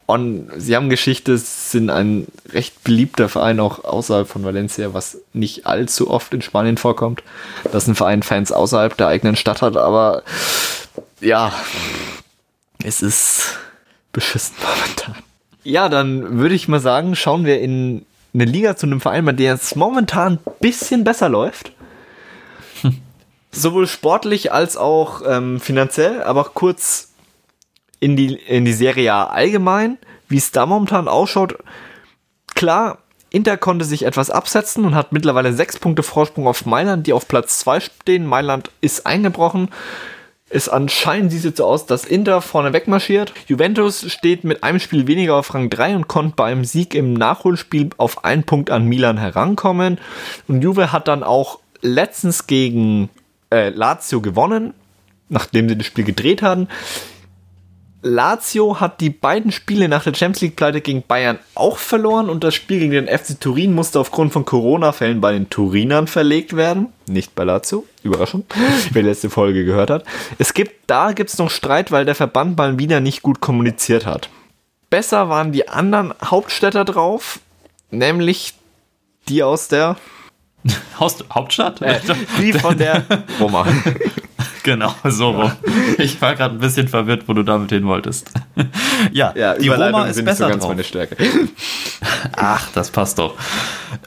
[0.08, 5.66] on, sie haben Geschichte, sind ein recht beliebter Verein auch außerhalb von Valencia, was nicht
[5.66, 7.24] allzu oft in Spanien vorkommt,
[7.72, 10.24] dass ein Verein Fans außerhalb der eigenen Stadt hat, aber
[11.22, 11.54] ja,
[12.84, 13.58] Es ist
[14.12, 15.24] beschissen momentan.
[15.64, 19.34] Ja, dann würde ich mal sagen, schauen wir in eine Liga zu einem Verein, bei
[19.34, 21.72] der es momentan ein bisschen besser läuft.
[22.82, 22.98] Hm.
[23.52, 27.12] Sowohl sportlich als auch ähm, finanziell, aber kurz
[28.00, 29.98] in die, in die Serie A allgemein,
[30.28, 31.58] wie es da momentan ausschaut.
[32.56, 32.98] Klar,
[33.30, 37.28] Inter konnte sich etwas absetzen und hat mittlerweile sechs Punkte Vorsprung auf Mailand, die auf
[37.28, 38.26] Platz 2 stehen.
[38.26, 39.70] Mailand ist eingebrochen.
[40.54, 43.34] Es anscheinend sieht es so aus, dass Inter vorne wegmarschiert.
[43.48, 47.92] Juventus steht mit einem Spiel weniger auf Rang 3 und konnte beim Sieg im Nachholspiel
[47.98, 49.98] auf einen Punkt an Milan herankommen.
[50.50, 53.10] Und Juve hat dann auch letztens gegen
[53.50, 54.74] äh, Lazio gewonnen,
[55.30, 56.68] nachdem sie das Spiel gedreht hatten.
[58.04, 62.44] Lazio hat die beiden Spiele nach der Champions League Pleite gegen Bayern auch verloren und
[62.44, 66.88] das Spiel gegen den FC Turin musste aufgrund von Corona-Fällen bei den Turinern verlegt werden.
[67.08, 67.86] Nicht bei Lazio.
[68.04, 68.46] Überraschung.
[68.92, 70.04] Wer die letzte Folge gehört hat.
[70.40, 74.06] Es gibt, da gibt es noch Streit, weil der Verband mal wieder nicht gut kommuniziert
[74.06, 74.30] hat.
[74.90, 77.40] Besser waren die anderen Hauptstädter drauf,
[77.92, 78.56] nämlich
[79.30, 79.96] die aus der
[81.00, 81.82] Hauptstadt?
[81.82, 82.00] Äh,
[82.40, 83.06] die von der
[83.40, 83.66] Roma.
[84.64, 85.52] Genau, so rum.
[85.98, 88.32] Ich war gerade ein bisschen verwirrt, wo du damit hin wolltest.
[89.12, 90.72] ja, ja die Roma ist besser so ganz drauf.
[90.72, 91.18] meine Stärke.
[92.36, 93.36] Ach, das passt doch.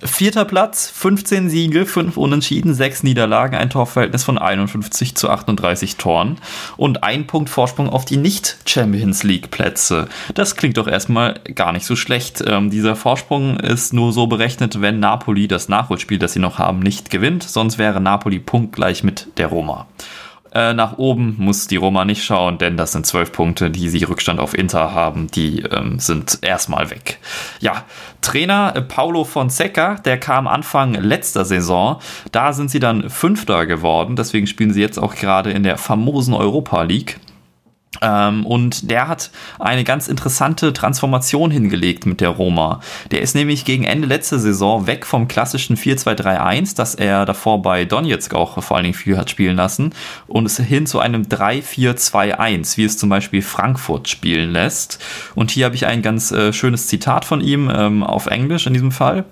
[0.02, 6.38] Vierter Platz, 15 Siege, 5 Unentschieden, 6 Niederlagen, ein Torverhältnis von 51 zu 38 Toren
[6.76, 10.08] und ein Punkt Vorsprung auf die Nicht-Champions League-Plätze.
[10.34, 12.42] Das klingt doch erstmal gar nicht so schlecht.
[12.46, 16.78] Ähm, dieser Vorsprung ist nur so berechnet, wenn Napoli das Nachholspiel, das sie noch haben,
[16.78, 17.42] nicht gewinnt.
[17.42, 19.86] Sonst wäre Napoli punktgleich mit der Roma.
[20.54, 24.04] Äh, nach oben muss die Roma nicht schauen, denn das sind zwölf Punkte, die sie
[24.04, 25.26] Rückstand auf Inter haben.
[25.28, 27.18] Die ähm, sind erstmal weg.
[27.60, 27.84] Ja,
[28.20, 31.98] Trainer äh, Paulo Fonseca, der kam Anfang letzter Saison.
[32.30, 34.14] Da sind sie dann Fünfter geworden.
[34.14, 37.18] Deswegen spielen sie jetzt auch gerade in der famosen Europa League.
[38.02, 42.80] Ähm, und der hat eine ganz interessante Transformation hingelegt mit der Roma.
[43.10, 47.84] Der ist nämlich gegen Ende letzter Saison weg vom klassischen 4-2-3-1, das er davor bei
[47.84, 49.92] Donetsk auch vor allen Dingen viel hat spielen lassen,
[50.26, 54.98] und ist hin zu einem 3-4-2-1, wie es zum Beispiel Frankfurt spielen lässt.
[55.34, 58.72] Und hier habe ich ein ganz äh, schönes Zitat von ihm ähm, auf Englisch in
[58.72, 59.24] diesem Fall.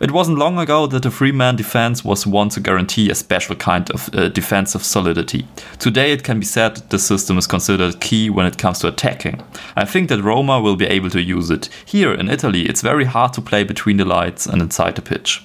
[0.00, 3.90] It wasn't long ago that the three-man defense was one to guarantee a special kind
[3.92, 5.46] of uh, defensive solidity.
[5.78, 9.42] Today it can be said the system is considered key when it comes to attacking.
[9.76, 11.68] I think that Roma will be able to use it.
[11.84, 15.42] Here in Italy, it's very hard to play between the lights and inside the pitch.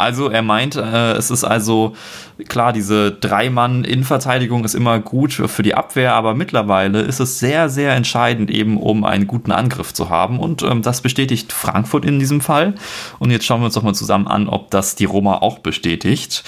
[0.00, 1.94] Also er meint, äh, es ist also
[2.48, 7.92] klar, diese Drei-Mann-Innenverteidigung ist immer gut für die Abwehr, aber mittlerweile ist es sehr, sehr
[7.94, 12.40] entscheidend eben, um einen guten Angriff zu haben und ähm, das bestätigt Frankfurt in diesem
[12.40, 12.76] Fall.
[13.18, 16.44] Und jetzt schauen wir uns doch mal zusammen an, ob das die Roma auch bestätigt.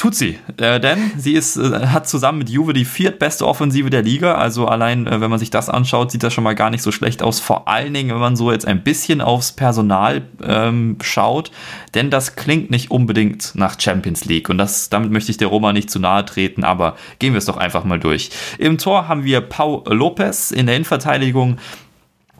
[0.00, 4.00] Tut sie, äh, denn sie ist, äh, hat zusammen mit Juve die viertbeste Offensive der
[4.00, 4.36] Liga.
[4.36, 6.90] Also allein, äh, wenn man sich das anschaut, sieht das schon mal gar nicht so
[6.90, 7.38] schlecht aus.
[7.38, 11.50] Vor allen Dingen, wenn man so jetzt ein bisschen aufs Personal ähm, schaut,
[11.92, 14.48] denn das klingt nicht unbedingt nach Champions League.
[14.48, 17.44] Und das, damit möchte ich der Roma nicht zu nahe treten, aber gehen wir es
[17.44, 18.30] doch einfach mal durch.
[18.56, 21.58] Im Tor haben wir Pau Lopez, in der Innenverteidigung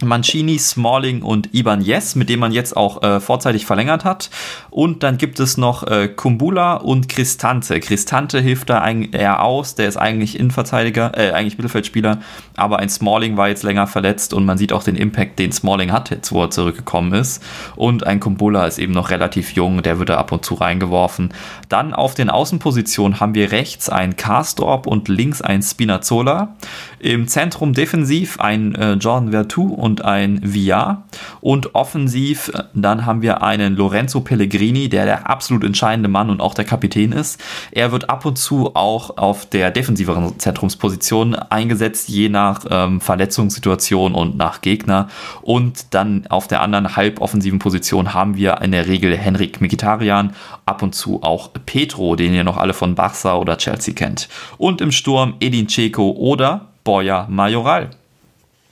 [0.02, 4.30] Mancini, Smalling und Ibanez, mit dem man jetzt auch äh, vorzeitig verlängert hat.
[4.70, 7.80] Und dann gibt es noch äh, Kumbula und Cristante.
[7.80, 12.18] Cristante hilft da eher aus, der ist eigentlich Innenverteidiger, äh, eigentlich Mittelfeldspieler,
[12.56, 15.92] aber ein Smalling war jetzt länger verletzt und man sieht auch den Impact, den Smalling
[15.92, 17.42] hat jetzt, wo er zurückgekommen ist.
[17.76, 21.32] Und ein Kumbula ist eben noch relativ jung, der wird da ab und zu reingeworfen.
[21.68, 26.56] Dann auf den Außenpositionen haben wir rechts ein Karstorp und links ein Spinazzola.
[27.00, 31.04] Im Zentrum defensiv ein äh, Jordan Vertu und ein Villa.
[31.40, 36.42] Und offensiv, äh, dann haben wir einen Lorenzo Pellegrini, der der absolut entscheidende Mann und
[36.42, 37.40] auch der Kapitän ist.
[37.70, 44.14] Er wird ab und zu auch auf der defensiveren Zentrumsposition eingesetzt, je nach ähm, Verletzungssituation
[44.14, 45.08] und nach Gegner.
[45.40, 50.34] Und dann auf der anderen halboffensiven Position haben wir in der Regel Henrik Mkhitaryan,
[50.66, 54.28] ab und zu auch Petro, den ihr noch alle von Barca oder Chelsea kennt.
[54.58, 57.90] Und im Sturm Edin Dzeko oder Borja Majoral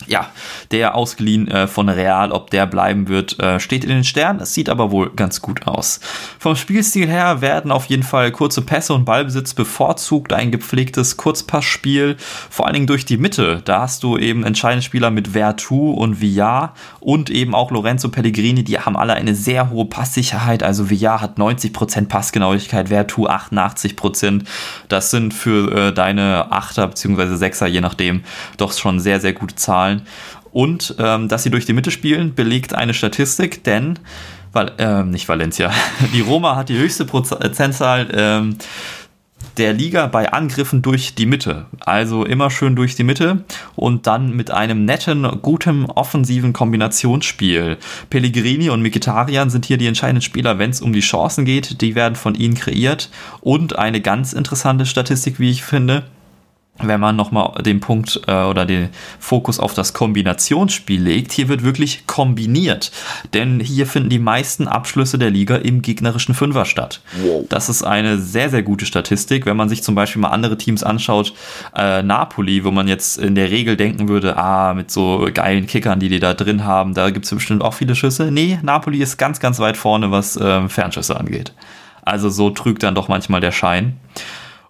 [0.09, 0.31] ja,
[0.71, 4.41] der ausgeliehen äh, von Real, ob der bleiben wird, äh, steht in den Sternen.
[4.41, 6.01] Es sieht aber wohl ganz gut aus.
[6.39, 12.17] Vom Spielstil her werden auf jeden Fall kurze Pässe und Ballbesitz bevorzugt, ein gepflegtes Kurzpassspiel,
[12.51, 13.63] vor allen Dingen durch die Mitte.
[13.65, 18.65] Da hast du eben entscheidende Spieler mit Vertu und Villar und eben auch Lorenzo Pellegrini,
[18.65, 20.63] die haben alle eine sehr hohe Passsicherheit.
[20.63, 24.43] Also Villar hat 90% Passgenauigkeit, Vertu 88%.
[24.89, 27.37] Das sind für äh, deine Achter bzw.
[27.37, 28.23] Sechser, je nachdem,
[28.57, 29.98] doch schon sehr, sehr gute Zahlen.
[29.99, 30.07] Zahlen.
[30.53, 33.99] Und ähm, dass sie durch die Mitte spielen, belegt eine Statistik, denn,
[34.53, 35.71] weil, ähm, nicht Valencia,
[36.13, 38.57] die Roma hat die höchste Prozentzahl ähm,
[39.57, 41.67] der Liga bei Angriffen durch die Mitte.
[41.81, 43.45] Also immer schön durch die Mitte
[43.77, 47.77] und dann mit einem netten, guten offensiven Kombinationsspiel.
[48.09, 51.81] Pellegrini und Mikitarian sind hier die entscheidenden Spieler, wenn es um die Chancen geht.
[51.83, 53.11] Die werden von ihnen kreiert.
[53.41, 56.05] Und eine ganz interessante Statistik, wie ich finde
[56.81, 61.65] wenn man nochmal den Punkt äh, oder den Fokus auf das Kombinationsspiel legt, hier wird
[61.65, 62.93] wirklich kombiniert.
[63.35, 67.01] Denn hier finden die meisten Abschlüsse der Liga im gegnerischen Fünfer statt.
[67.23, 67.47] Wow.
[67.49, 69.47] Das ist eine sehr, sehr gute Statistik.
[69.47, 71.35] Wenn man sich zum Beispiel mal andere Teams anschaut,
[71.77, 76.01] äh, Napoli, wo man jetzt in der Regel denken würde, ah, mit so geilen Kickern,
[76.01, 78.31] die die da drin haben, da gibt es bestimmt auch viele Schüsse.
[78.31, 81.53] Nee, Napoli ist ganz, ganz weit vorne, was äh, Fernschüsse angeht.
[82.03, 83.99] Also so trügt dann doch manchmal der Schein.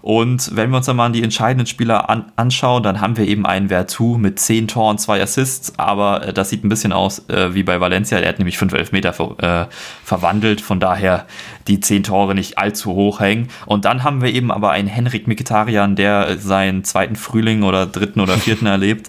[0.01, 3.45] Und wenn wir uns dann mal die entscheidenden Spieler an, anschauen, dann haben wir eben
[3.47, 7.53] einen Vertu mit 10 Toren, 2 Assists, aber äh, das sieht ein bisschen aus äh,
[7.55, 9.75] wie bei Valencia, der hat nämlich 5 Elfmeter ver, äh,
[10.05, 11.27] verwandelt, von daher
[11.67, 13.49] die 10 Tore nicht allzu hoch hängen.
[13.67, 18.21] Und dann haben wir eben aber einen Henrik Mikitarian, der seinen zweiten Frühling oder dritten
[18.21, 19.09] oder vierten erlebt.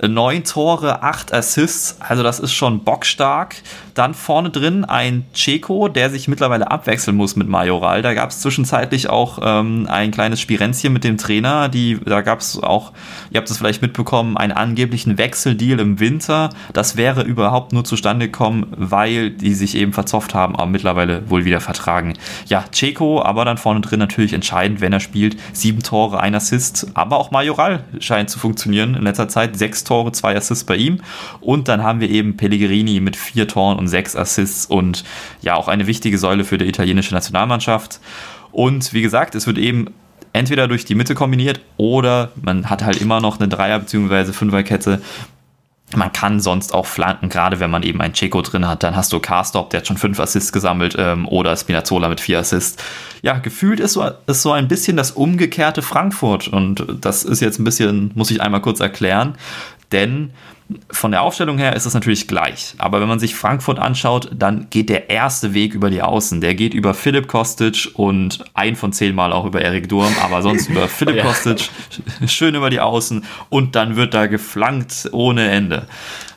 [0.00, 3.56] 9 Tore, 8 Assists, also das ist schon bockstark.
[3.94, 8.02] Dann vorne drin ein Checo, der sich mittlerweile abwechseln muss mit Majoral.
[8.02, 11.68] Da gab es zwischenzeitlich auch ähm, ein kleines Spirenzchen mit dem Trainer.
[11.68, 12.92] Die, da gab es auch,
[13.30, 16.50] ihr habt es vielleicht mitbekommen, einen angeblichen Wechseldeal im Winter.
[16.72, 21.44] Das wäre überhaupt nur zustande gekommen, weil die sich eben verzofft haben, aber mittlerweile wohl
[21.44, 22.14] wieder vertragen.
[22.46, 25.36] Ja, Checo, aber dann vorne drin natürlich entscheidend, wenn er spielt.
[25.52, 29.56] Sieben Tore, ein Assist, aber auch Majoral scheint zu funktionieren in letzter Zeit.
[29.56, 31.00] Sechs Tore, zwei Assists bei ihm.
[31.40, 35.04] Und dann haben wir eben Pellegrini mit vier Toren und sechs Assists und
[35.42, 38.00] ja, auch eine wichtige Säule für die italienische Nationalmannschaft.
[38.52, 39.92] Und wie gesagt, es wird eben
[40.32, 44.32] entweder durch die Mitte kombiniert oder man hat halt immer noch eine Dreier- bzw.
[44.32, 45.02] Fünferkette.
[45.96, 48.84] Man kann sonst auch flanken, gerade wenn man eben einen Checo drin hat.
[48.84, 52.38] Dann hast du Carstop, der hat schon fünf Assists gesammelt, ähm, oder Spinazzola mit vier
[52.38, 52.80] Assists.
[53.22, 56.46] Ja, gefühlt ist so, ist so ein bisschen das umgekehrte Frankfurt.
[56.46, 59.34] Und das ist jetzt ein bisschen, muss ich einmal kurz erklären.
[59.90, 60.30] Denn
[60.90, 62.74] von der Aufstellung her ist es natürlich gleich.
[62.78, 66.40] Aber wenn man sich Frankfurt anschaut, dann geht der erste Weg über die Außen.
[66.40, 70.42] Der geht über Philipp Kostic und ein von zehn Mal auch über Erik Durm, aber
[70.42, 71.24] sonst über Philipp ja.
[71.24, 71.70] Kostic,
[72.26, 75.86] schön über die Außen und dann wird da geflankt ohne Ende.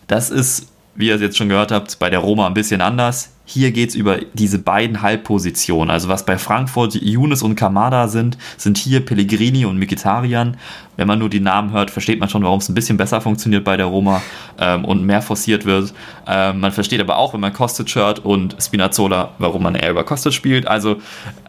[0.07, 3.31] Das ist, wie ihr es jetzt schon gehört habt, bei der Roma ein bisschen anders.
[3.45, 5.89] Hier geht es über diese beiden Halbpositionen.
[5.89, 10.55] Also was bei Frankfurt Younes und Kamada sind, sind hier Pellegrini und Mikitarian.
[10.95, 13.65] Wenn man nur die Namen hört, versteht man schon, warum es ein bisschen besser funktioniert
[13.65, 14.21] bei der Roma
[14.59, 15.93] ähm, und mehr forciert wird.
[16.25, 20.05] Ähm, man versteht aber auch, wenn man Kostic hört und Spinazzola, warum man eher über
[20.05, 20.65] Kostic spielt.
[20.65, 20.97] Also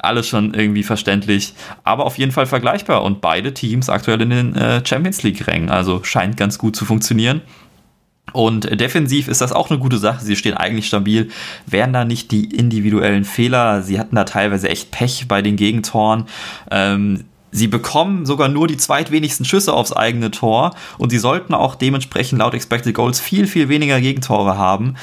[0.03, 3.05] alles schon irgendwie verständlich, aber auf jeden Fall vergleichbar.
[3.05, 5.70] Und beide Teams aktuell in den äh, Champions League-Rängen.
[5.70, 7.42] Also scheint ganz gut zu funktionieren.
[8.35, 10.24] Und defensiv ist das auch eine gute Sache.
[10.24, 11.30] Sie stehen eigentlich stabil.
[11.66, 13.82] Wären da nicht die individuellen Fehler?
[13.82, 16.24] Sie hatten da teilweise echt Pech bei den Gegentoren.
[16.68, 21.76] Ähm, sie bekommen sogar nur die zweitwenigsten Schüsse aufs eigene Tor und sie sollten auch
[21.76, 24.97] dementsprechend laut Expected Goals viel, viel weniger Gegentore haben.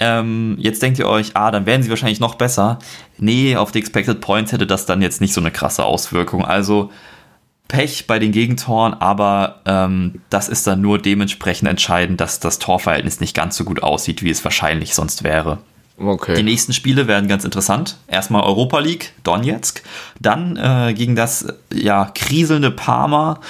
[0.00, 2.80] Ähm, jetzt denkt ihr euch, ah, dann werden sie wahrscheinlich noch besser.
[3.16, 6.44] Nee, auf die Expected Points hätte das dann jetzt nicht so eine krasse Auswirkung.
[6.44, 6.90] Also
[7.72, 13.18] Pech bei den Gegentoren, aber ähm, das ist dann nur dementsprechend entscheidend, dass das Torverhältnis
[13.20, 15.56] nicht ganz so gut aussieht, wie es wahrscheinlich sonst wäre.
[15.96, 16.34] Okay.
[16.34, 17.96] Die nächsten Spiele werden ganz interessant.
[18.08, 19.82] Erstmal Europa League, Donetsk,
[20.20, 23.40] dann äh, gegen das ja, kriselnde Parma,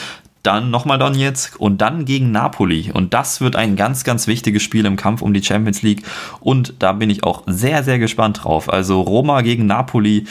[0.44, 2.92] dann nochmal Donetsk und dann gegen Napoli.
[2.92, 6.04] Und das wird ein ganz, ganz wichtiges Spiel im Kampf um die Champions League.
[6.38, 8.72] Und da bin ich auch sehr, sehr gespannt drauf.
[8.72, 10.26] Also Roma gegen Napoli,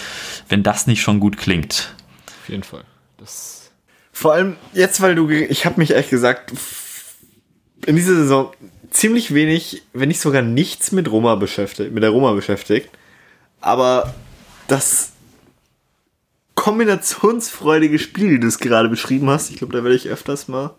[0.48, 1.94] wenn das nicht schon gut klingt.
[2.42, 2.86] Auf jeden Fall.
[3.18, 3.61] Das
[4.22, 6.54] vor allem jetzt, weil du, ich habe mich ehrlich gesagt
[7.88, 8.52] in dieser Saison
[8.92, 12.90] ziemlich wenig, wenn nicht sogar nichts mit Roma beschäftigt, mit der Roma beschäftigt.
[13.62, 14.14] Aber
[14.68, 15.14] das
[16.54, 20.76] kombinationsfreudige Spiel, wie du es gerade beschrieben hast, ich glaube, da werde ich öfters mal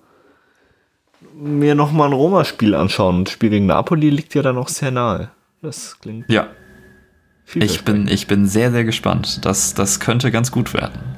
[1.35, 3.17] mir nochmal ein Roma-Spiel anschauen.
[3.17, 5.33] Und das Spiel gegen Napoli liegt ja dann auch sehr nahe.
[5.63, 6.31] Das klingt.
[6.31, 6.47] Ja.
[7.55, 9.45] Ich bin, ich bin sehr, sehr gespannt.
[9.45, 11.17] Das, das könnte ganz gut werden.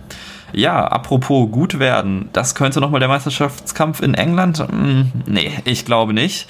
[0.54, 4.60] Ja, apropos gut werden, das könnte nochmal der Meisterschaftskampf in England?
[4.60, 6.46] Hm, nee, ich glaube nicht.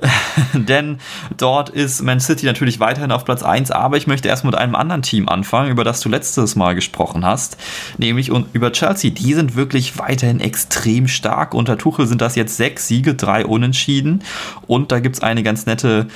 [0.54, 0.98] Denn
[1.36, 4.76] dort ist Man City natürlich weiterhin auf Platz 1, aber ich möchte erst mit einem
[4.76, 7.56] anderen Team anfangen, über das du letztes Mal gesprochen hast,
[7.98, 9.10] nämlich über Chelsea.
[9.10, 11.52] Die sind wirklich weiterhin extrem stark.
[11.52, 14.22] Unter Tuchel sind das jetzt sechs Siege, drei Unentschieden
[14.68, 16.06] und da gibt es eine ganz nette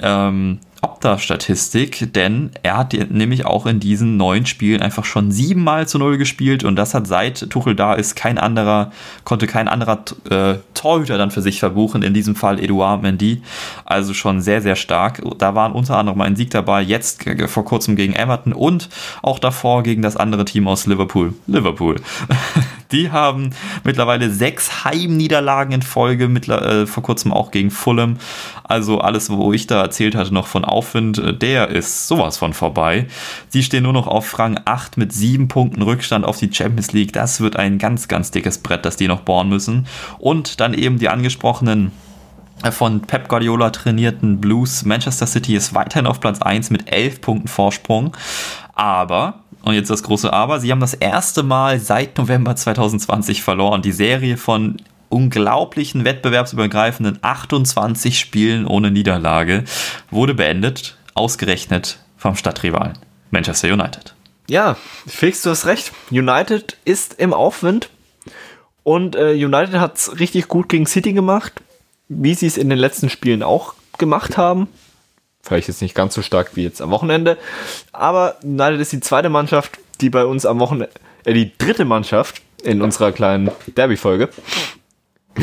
[0.00, 5.98] ähm, Opta-Statistik, denn er hat nämlich auch in diesen neun Spielen einfach schon siebenmal zu
[5.98, 8.92] null gespielt und das hat seit Tuchel da ist kein anderer,
[9.24, 13.42] konnte kein anderer äh, Torhüter dann für sich verbuchen, in diesem Fall Eduard Mendy.
[13.86, 15.22] Also schon sehr, sehr stark.
[15.38, 18.90] Da waren unter anderem ein Sieg dabei, jetzt vor kurzem gegen Everton und
[19.22, 21.32] auch davor gegen das andere Team aus Liverpool.
[21.46, 21.96] Liverpool.
[22.94, 23.50] Die haben
[23.82, 28.18] mittlerweile sechs Heimniederlagen in Folge, äh, vor kurzem auch gegen Fulham.
[28.62, 32.52] Also alles, wo ich da erzählt hatte, noch von Aufwind, äh, der ist sowas von
[32.52, 33.08] vorbei.
[33.48, 37.12] Sie stehen nur noch auf Rang 8 mit sieben Punkten Rückstand auf die Champions League.
[37.12, 39.88] Das wird ein ganz, ganz dickes Brett, das die noch bohren müssen.
[40.18, 41.90] Und dann eben die angesprochenen
[42.62, 44.84] äh, von Pep Guardiola trainierten Blues.
[44.84, 48.16] Manchester City ist weiterhin auf Platz 1 mit 11 Punkten Vorsprung.
[48.74, 50.60] Aber und jetzt das große Aber.
[50.60, 53.82] Sie haben das erste Mal seit November 2020 verloren.
[53.82, 54.76] Die Serie von
[55.08, 59.64] unglaublichen wettbewerbsübergreifenden 28 Spielen ohne Niederlage
[60.10, 62.98] wurde beendet, ausgerechnet vom Stadtrivalen
[63.30, 64.14] Manchester United.
[64.48, 65.92] Ja, Felix, du hast recht.
[66.10, 67.88] United ist im Aufwind
[68.82, 71.54] und äh, United hat es richtig gut gegen City gemacht,
[72.08, 74.68] wie sie es in den letzten Spielen auch gemacht haben.
[75.44, 77.36] Vielleicht jetzt nicht ganz so stark wie jetzt am Wochenende.
[77.92, 80.90] Aber United ist die zweite Mannschaft, die bei uns am Wochenende,
[81.24, 84.30] äh, die dritte Mannschaft in unserer kleinen Derby-Folge.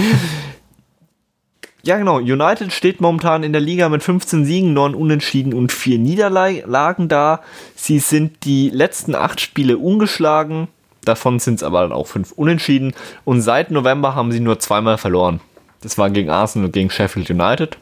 [1.84, 2.18] ja, genau.
[2.18, 7.41] United steht momentan in der Liga mit 15 Siegen, 9 Unentschieden und 4 Niederlagen da.
[7.76, 10.68] Sie sind die letzten 8 Spiele ungeschlagen.
[11.06, 12.95] Davon sind es aber dann auch 5 Unentschieden.
[13.24, 15.41] Und seit November haben sie nur zweimal verloren.
[15.82, 17.78] Das war gegen Arsenal und gegen Sheffield United.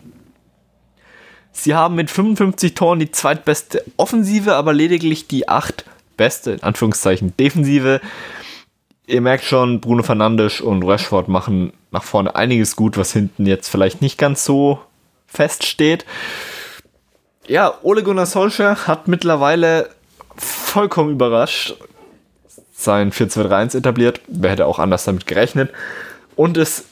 [1.52, 5.86] Sie haben mit 55 Toren die zweitbeste Offensive, aber lediglich die acht
[6.18, 8.02] beste, in Anführungszeichen, Defensive.
[9.08, 13.70] Ihr merkt schon, Bruno Fernandes und Rashford machen nach vorne einiges gut, was hinten jetzt
[13.70, 14.80] vielleicht nicht ganz so
[15.26, 16.06] feststeht.
[17.48, 19.90] Ja, Ole Gunnar Solskjaer hat mittlerweile
[20.38, 21.76] vollkommen überrascht
[22.80, 24.22] sein 4-2-3-1 etabliert.
[24.28, 25.72] Wer hätte auch anders damit gerechnet?
[26.36, 26.86] Und es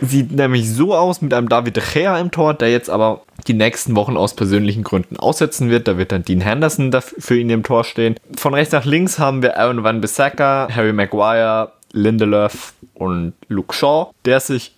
[0.00, 3.96] Sieht nämlich so aus mit einem David Gea im Tor, der jetzt aber die nächsten
[3.96, 5.88] Wochen aus persönlichen Gründen aussetzen wird.
[5.88, 8.16] Da wird dann Dean Henderson für ihn im Tor stehen.
[8.36, 14.10] Von rechts nach links haben wir Aaron Van Bissaka, Harry Maguire, Lindelöf und Luke Shaw,
[14.24, 14.72] der sich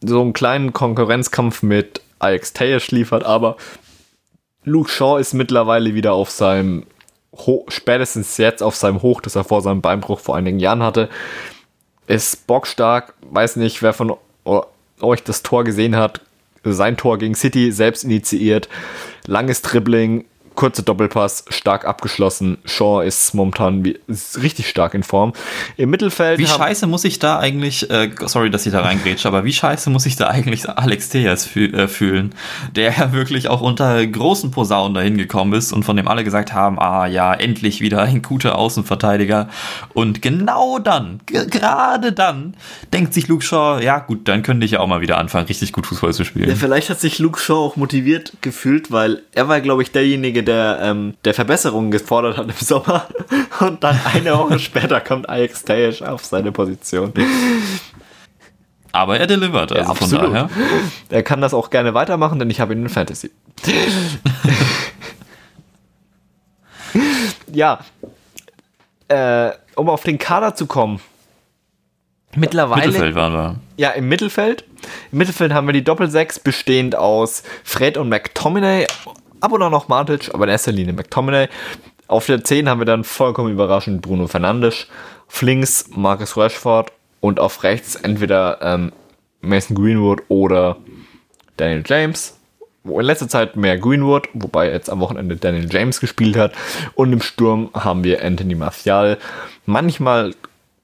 [0.00, 3.56] so einen kleinen Konkurrenzkampf mit Alex Taylor liefert, aber
[4.64, 6.84] Luke Shaw ist mittlerweile wieder auf seinem
[7.46, 11.08] Ho spätestens jetzt auf seinem Hoch, das er vor seinem Beinbruch vor einigen Jahren hatte.
[12.06, 14.16] Ist bockstark, weiß nicht, wer von
[15.00, 16.20] euch das Tor gesehen hat,
[16.64, 18.68] sein Tor gegen City selbst initiiert,
[19.26, 20.24] langes Dribbling,
[20.58, 22.58] kurzer Doppelpass, stark abgeschlossen.
[22.64, 25.32] Shaw ist momentan ist richtig stark in Form.
[25.76, 26.40] Im Mittelfeld.
[26.40, 29.88] Wie scheiße muss ich da eigentlich, äh, sorry, dass ich da reingrätsche, aber wie scheiße
[29.88, 32.34] muss ich da eigentlich Alex Tejas füh äh, fühlen,
[32.74, 36.52] der ja wirklich auch unter großen Posaunen dahin gekommen ist und von dem alle gesagt
[36.52, 39.48] haben, ah ja, endlich wieder ein guter Außenverteidiger.
[39.94, 42.56] Und genau dann, gerade dann,
[42.92, 45.72] denkt sich Luke Shaw, ja gut, dann könnte ich ja auch mal wieder anfangen, richtig
[45.72, 46.48] gut Fußball zu spielen.
[46.48, 50.47] Ja, vielleicht hat sich Luke Shaw auch motiviert gefühlt, weil er war, glaube ich, derjenige,
[50.48, 53.06] der, ähm, der Verbesserungen gefordert hat im Sommer.
[53.60, 57.12] Und dann eine Woche später kommt Alex Tejes auf seine Position.
[58.92, 60.48] Aber er delivert, also ja, von daher.
[61.10, 63.30] Er kann das auch gerne weitermachen, denn ich habe ihn in Fantasy.
[67.52, 67.80] ja.
[69.08, 71.00] Äh, um auf den Kader zu kommen.
[72.34, 72.86] Mittlerweile.
[72.86, 73.56] Mittelfeld waren wir.
[73.76, 74.64] Ja, im Mittelfeld.
[75.12, 78.86] Im Mittelfeld haben wir die Doppelsechs bestehend aus Fred und McTominay
[79.40, 81.48] ab und an noch Matic, aber in erster Linie McTominay.
[82.06, 84.86] Auf der 10 haben wir dann vollkommen überraschend Bruno Fernandes,
[85.28, 88.92] auf links Marcus Rashford und auf rechts entweder ähm,
[89.40, 90.76] Mason Greenwood oder
[91.56, 92.34] Daniel James.
[92.84, 96.52] In letzter Zeit mehr Greenwood, wobei jetzt am Wochenende Daniel James gespielt hat.
[96.94, 99.18] Und im Sturm haben wir Anthony Martial.
[99.66, 100.34] Manchmal,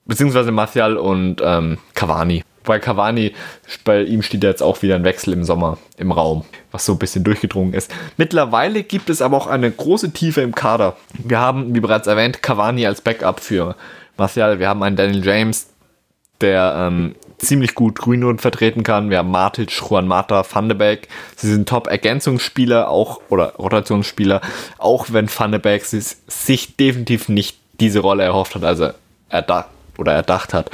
[0.05, 3.33] beziehungsweise Martial und ähm, Cavani bei Cavani,
[3.85, 6.99] bei ihm steht jetzt auch wieder ein Wechsel im Sommer im Raum, was so ein
[6.99, 7.95] bisschen durchgedrungen ist.
[8.17, 10.97] Mittlerweile gibt es aber auch eine große Tiefe im Kader.
[11.12, 13.77] Wir haben, wie bereits erwähnt, Cavani als Backup für
[14.17, 14.59] Martial.
[14.59, 15.69] Wir haben einen Daniel James,
[16.41, 19.11] der ähm, ziemlich gut Greenwood vertreten kann.
[19.11, 21.09] Wir haben Matic, Juan Mata, Van de Beek.
[21.37, 24.41] Sie sind Top-Ergänzungsspieler auch oder Rotationsspieler,
[24.79, 28.91] auch wenn Van de Beek sich definitiv nicht diese Rolle erhofft hat, also
[29.29, 30.71] erdacht oder erdacht hat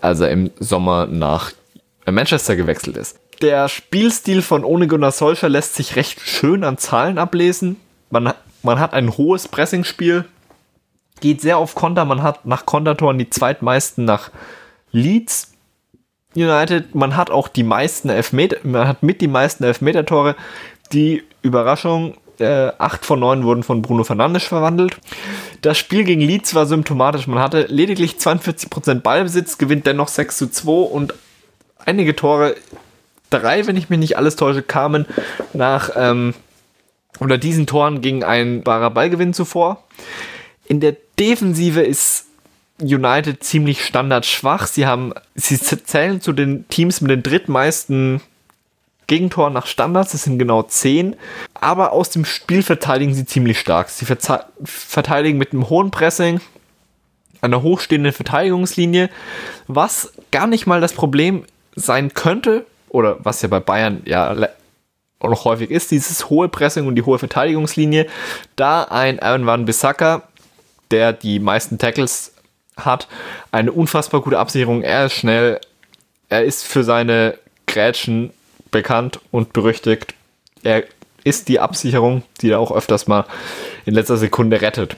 [0.00, 1.52] als er im Sommer nach
[2.10, 3.18] Manchester gewechselt ist.
[3.42, 7.76] Der Spielstil von Ole Gunnar Solskjaer lässt sich recht schön an Zahlen ablesen.
[8.10, 8.32] Man,
[8.62, 10.24] man hat ein hohes Pressingspiel,
[11.20, 12.04] geht sehr auf Konter.
[12.04, 14.30] Man hat nach Kontertoren die zweitmeisten nach
[14.92, 15.52] Leeds
[16.34, 16.94] United.
[16.94, 20.36] Man hat auch die meisten Elfmeter, man hat mit die meisten Elfmeter-Tore.
[20.92, 24.98] Die Überraschung Äh, acht von neun wurden von Bruno Fernandes verwandelt.
[25.62, 27.26] Das Spiel gegen Leeds war symptomatisch.
[27.26, 31.14] Man hatte lediglich 42% Ballbesitz, gewinnt dennoch 6 zu 2 und
[31.84, 32.56] einige Tore,
[33.30, 35.06] drei, wenn ich mich nicht alles täusche, kamen
[35.52, 36.34] nach ähm,
[37.18, 39.84] unter diesen Toren ging ein barer Ballgewinn zuvor.
[40.66, 42.26] In der Defensive ist
[42.80, 44.66] United ziemlich standardschwach.
[44.66, 48.20] Sie haben, sie zählen zu den Teams mit den drittmeisten
[49.06, 51.16] Gegentoren nach Standards, das sind genau 10.
[51.54, 53.88] Aber aus dem Spiel verteidigen sie ziemlich stark.
[53.88, 56.40] Sie verteidigen mit einem hohen Pressing,
[57.40, 59.10] einer hochstehenden Verteidigungslinie,
[59.68, 61.44] was gar nicht mal das Problem
[61.74, 64.34] sein könnte, oder was ja bei Bayern ja
[65.22, 68.06] noch häufig ist, dieses hohe Pressing und die hohe Verteidigungslinie,
[68.54, 70.22] da ein Aaron Van Bissaka,
[70.90, 72.32] der die meisten Tackles
[72.76, 73.08] hat,
[73.52, 75.60] eine unfassbar gute Absicherung, er ist schnell,
[76.28, 78.30] er ist für seine Grätschen
[78.76, 80.14] bekannt und berüchtigt.
[80.62, 80.84] Er
[81.24, 83.24] ist die Absicherung, die er auch öfters mal
[83.86, 84.96] in letzter Sekunde rettet.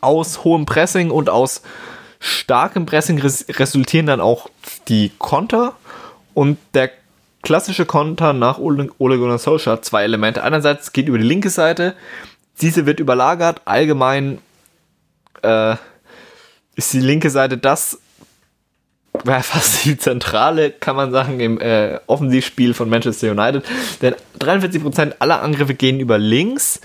[0.00, 1.60] Aus hohem Pressing und aus
[2.18, 4.48] starkem Pressing res resultieren dann auch
[4.88, 5.76] die Konter
[6.32, 6.90] und der
[7.42, 10.42] klassische Konter nach Ole, Gunnar Solskjaer zwei Elemente.
[10.42, 11.94] Einerseits geht über die linke Seite,
[12.62, 13.60] diese wird überlagert.
[13.66, 14.38] Allgemein
[15.42, 15.76] äh,
[16.74, 18.00] ist die linke Seite das
[19.26, 23.64] war fast die Zentrale, kann man sagen, im äh, Offensivspiel von Manchester United.
[24.02, 26.80] Denn 43% aller Angriffe gehen über links.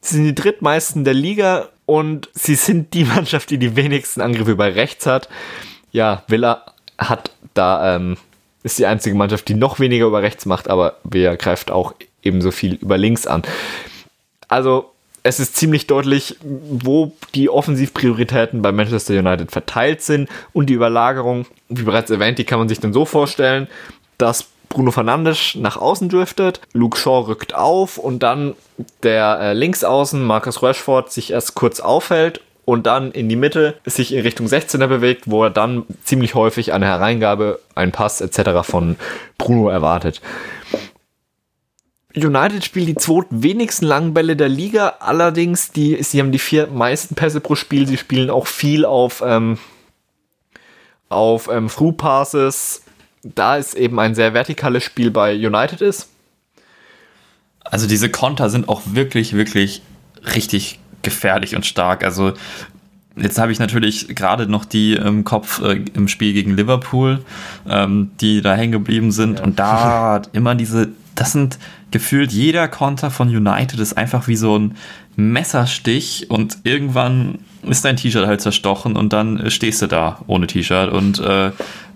[0.00, 4.52] Sie sind die drittmeisten der Liga und sie sind die Mannschaft, die die wenigsten Angriffe
[4.52, 5.28] über rechts hat.
[5.90, 6.64] Ja, Villa
[6.98, 8.16] hat da, ähm,
[8.62, 12.50] ist die einzige Mannschaft, die noch weniger über rechts macht, aber Villa greift auch ebenso
[12.50, 13.42] viel über links an.
[14.48, 14.91] Also
[15.22, 21.46] es ist ziemlich deutlich, wo die Offensivprioritäten bei Manchester United verteilt sind und die Überlagerung,
[21.68, 23.68] wie bereits erwähnt, die kann man sich dann so vorstellen,
[24.18, 28.54] dass Bruno Fernandes nach außen driftet, Luke Shaw rückt auf und dann
[29.02, 34.14] der äh, Linksaußen Marcus Rashford sich erst kurz aufhält und dann in die Mitte sich
[34.14, 38.62] in Richtung 16er bewegt, wo er dann ziemlich häufig eine Hereingabe, einen Pass etc.
[38.62, 38.96] von
[39.36, 40.22] Bruno erwartet.
[42.14, 42.96] United spielt die
[43.30, 47.86] wenigsten langen Bälle der Liga, allerdings die, sie haben die vier meisten Pässe pro Spiel,
[47.86, 49.58] sie spielen auch viel auf, ähm,
[51.08, 52.82] auf ähm, Through Passes,
[53.22, 56.08] da es eben ein sehr vertikales Spiel bei United ist.
[57.64, 59.82] Also diese Konter sind auch wirklich, wirklich
[60.34, 62.04] richtig gefährlich und stark.
[62.04, 62.34] Also
[63.14, 67.22] Jetzt habe ich natürlich gerade noch die im Kopf äh, im Spiel gegen Liverpool,
[67.68, 69.38] ähm, die da hängen geblieben sind.
[69.38, 69.44] Ja.
[69.44, 71.58] Und da hat immer diese, das sind
[71.90, 74.76] gefühlt jeder Konter von United ist einfach wie so ein
[75.16, 80.90] Messerstich und irgendwann ist dein T-Shirt halt zerstochen und dann stehst du da ohne T-Shirt
[80.90, 81.52] und äh,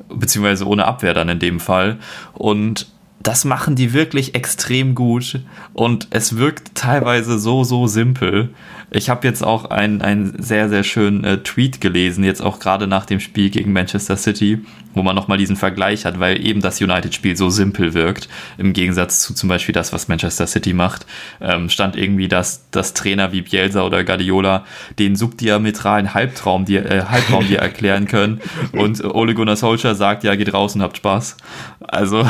[0.09, 1.99] beziehungsweise ohne Abwehr dann in dem Fall.
[2.35, 2.87] Und
[3.27, 5.41] das machen die wirklich extrem gut
[5.73, 8.51] und es wirkt teilweise so, so simpel.
[8.91, 13.05] Ich habe jetzt auch einen, sehr, sehr schönen äh, Tweet gelesen, jetzt auch gerade nach
[13.05, 14.61] dem Spiel gegen Manchester City,
[14.95, 19.23] wo man nochmal diesen Vergleich hat, weil eben das United-Spiel so simpel wirkt, im Gegensatz
[19.23, 21.05] zu zum Beispiel das, was Manchester City macht.
[21.41, 24.65] Ähm, stand irgendwie, dass, dass Trainer wie Bielsa oder Guardiola
[25.01, 28.41] den subdiametralen Halbtraum dir, äh, Halbraum dir erklären können
[28.73, 31.37] und Ole Gunnar Solskjaer sagt, ja, geht raus und habt Spaß.
[31.81, 32.25] Also,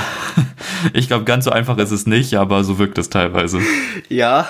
[0.92, 3.60] ich glaube, ganz so einfach ist es nicht, aber so wirkt es teilweise.
[4.08, 4.46] Ja,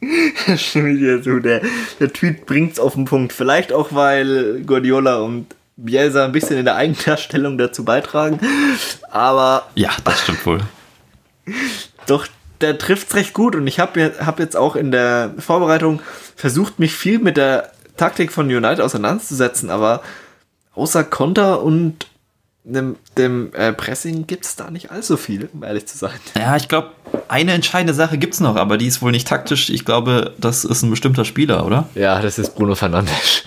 [0.74, 1.40] dir zu.
[1.40, 1.62] Der,
[2.00, 3.32] der Tweet bringt's auf den Punkt.
[3.32, 8.40] Vielleicht auch, weil Guardiola und Bielsa ein bisschen in der Eigendarstellung dazu beitragen.
[9.10, 9.66] Aber.
[9.74, 10.60] Ja, das stimmt wohl.
[12.06, 12.26] Doch,
[12.60, 16.00] der trifft's recht gut und ich habe hab jetzt auch in der Vorbereitung
[16.36, 20.02] versucht, mich viel mit der Taktik von United auseinanderzusetzen, aber
[20.74, 22.06] außer Konter und
[22.66, 26.18] dem, dem äh, Pressing gibt es da nicht allzu viel, um ehrlich zu sein.
[26.36, 26.90] Ja, ich glaube,
[27.28, 29.70] eine entscheidende Sache gibt es noch, aber die ist wohl nicht taktisch.
[29.70, 31.88] Ich glaube, das ist ein bestimmter Spieler, oder?
[31.94, 33.44] Ja, das ist Bruno Fernandes.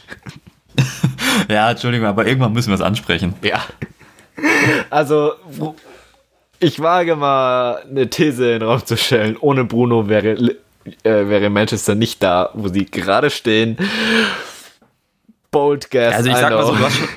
[1.50, 3.36] ja, Entschuldigung, aber irgendwann müssen wir es ansprechen.
[3.42, 3.64] Ja.
[4.90, 5.34] Also,
[6.60, 9.38] ich wage mal eine These in den Raum zu stellen.
[9.40, 10.56] Ohne Bruno wäre, äh,
[11.04, 13.78] wäre Manchester nicht da, wo sie gerade stehen.
[15.52, 16.16] Bold guess.
[16.16, 17.08] Also ich sag mal so, du hast, schon,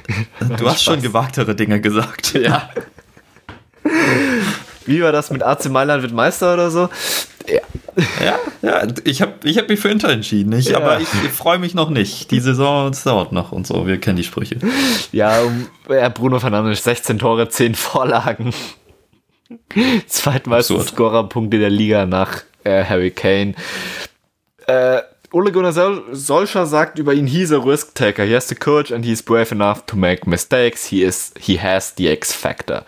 [0.56, 2.34] du hast schon gewagtere Dinge gesagt.
[2.42, 2.70] Ja.
[4.86, 6.88] Wie war das mit AC Mailand wird Meister oder so?
[7.48, 7.60] Ja.
[8.24, 10.52] Ja, ja ich habe ich hab mich für Inter entschieden.
[10.52, 10.78] Ich, ja.
[10.78, 12.30] Aber ich, ich freue mich noch nicht.
[12.30, 13.86] Die Saison dauert noch und so.
[13.86, 14.58] Wir kennen die Sprüche.
[15.10, 15.40] Ja,
[16.14, 18.52] Bruno Fernandes 16 Tore, 10 Vorlagen.
[20.06, 23.54] Zweitmeisten Scorerpunkte der Liga nach äh, Harry Kane.
[24.66, 25.02] Äh,
[25.32, 28.24] Ole Gunnar Sol Solskjaer sagt über ihn, he's a risk taker.
[28.24, 30.86] He has the courage and he's brave enough to make mistakes.
[30.86, 32.84] He is, he has the X factor.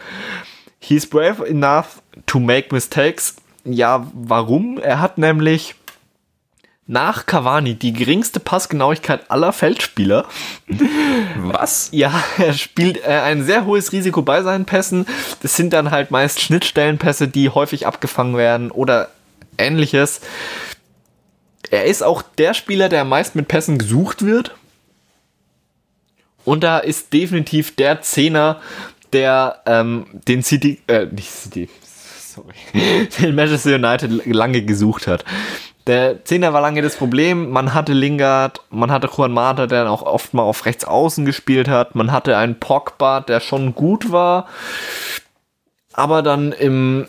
[0.79, 3.37] He's brave enough to make mistakes.
[3.65, 4.79] Ja, warum?
[4.79, 5.75] Er hat nämlich
[6.87, 10.27] nach Cavani die geringste Passgenauigkeit aller Feldspieler.
[11.39, 11.89] Was?
[11.93, 15.07] Ja, er spielt äh, ein sehr hohes Risiko bei seinen Pässen.
[15.41, 19.09] Das sind dann halt meist Schnittstellenpässe, die häufig abgefangen werden oder
[19.57, 20.21] ähnliches.
[21.71, 24.55] Er ist auch der Spieler, der meist mit Pässen gesucht wird.
[26.45, 28.61] Und da ist definitiv der Zehner,
[29.13, 32.55] der ähm, den City, äh, nicht City, sorry,
[33.21, 35.25] den Manchester United lange gesucht hat.
[35.87, 37.51] Der Zehner war lange das Problem.
[37.51, 41.69] Man hatte Lingard, man hatte Juan Mata, der auch oft mal auf rechts außen gespielt
[41.69, 41.95] hat.
[41.95, 44.49] Man hatte einen Pogba, der schon gut war.
[45.93, 47.07] Aber dann im,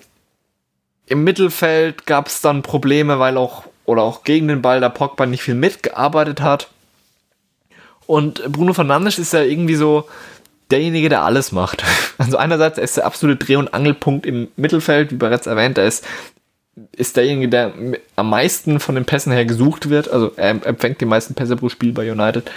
[1.06, 5.26] im Mittelfeld gab es dann Probleme, weil auch, oder auch gegen den Ball der Pogba
[5.26, 6.70] nicht viel mitgearbeitet hat.
[8.08, 10.08] Und Bruno Fernandes ist ja irgendwie so
[10.72, 11.84] derjenige, der alles macht.
[12.18, 15.86] Also einerseits er ist der absolute Dreh- und Angelpunkt im Mittelfeld, wie bereits erwähnt, er
[15.86, 16.06] ist
[16.94, 17.74] ist derjenige, der
[18.16, 20.10] am meisten von den Pässen her gesucht wird.
[20.10, 22.50] Also er empfängt die meisten Pässe pro Spiel bei United.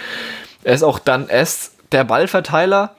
[0.63, 2.95] Er ist auch dann erst der Ballverteiler,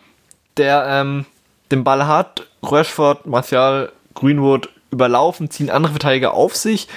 [0.57, 1.27] der ähm,
[1.71, 2.47] den Ball hat.
[2.63, 6.89] Rashford, Martial, Greenwood überlaufen, ziehen andere Verteidiger auf sich.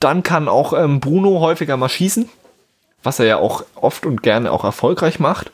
[0.00, 2.28] Dann kann auch ähm, Bruno häufiger mal schießen,
[3.02, 5.52] was er ja auch oft und gerne auch erfolgreich macht.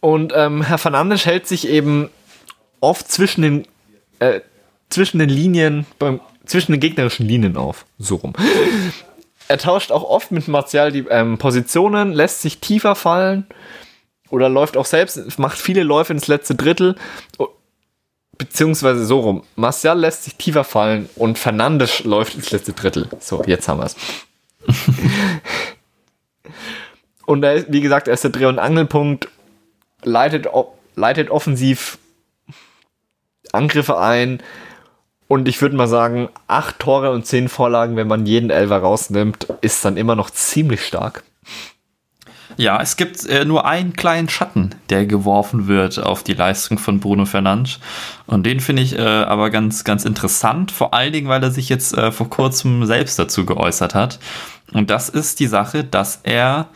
[0.00, 2.08] Und ähm, Herr Fernandes hält sich eben
[2.80, 3.66] oft zwischen den
[4.20, 4.40] äh,
[4.90, 7.84] zwischen den Linien, beim, zwischen den gegnerischen Linien auf.
[7.98, 8.32] So rum.
[9.48, 13.46] Er tauscht auch oft mit Martial die ähm, Positionen, lässt sich tiefer fallen
[14.30, 16.96] oder läuft auch selbst, macht viele Läufe ins letzte Drittel.
[18.38, 19.42] Beziehungsweise so rum.
[19.56, 23.08] Martial lässt sich tiefer fallen und Fernandes läuft ins letzte Drittel.
[23.20, 23.96] So, jetzt haben wir es.
[27.26, 29.28] und er ist, wie gesagt, er ist der Dreh- und Angelpunkt,
[30.04, 30.46] leitet,
[30.94, 31.98] leitet offensiv
[33.52, 34.40] Angriffe ein,
[35.28, 39.46] und ich würde mal sagen, acht Tore und zehn Vorlagen, wenn man jeden Elfer rausnimmt,
[39.60, 41.22] ist dann immer noch ziemlich stark.
[42.58, 46.98] Ja, es gibt äh, nur einen kleinen Schatten, der geworfen wird auf die Leistung von
[46.98, 47.78] Bruno Fernandes.
[48.26, 51.68] Und den finde ich äh, aber ganz, ganz interessant, vor allen Dingen, weil er sich
[51.68, 54.18] jetzt äh, vor kurzem selbst dazu geäußert hat.
[54.72, 56.66] Und das ist die Sache, dass er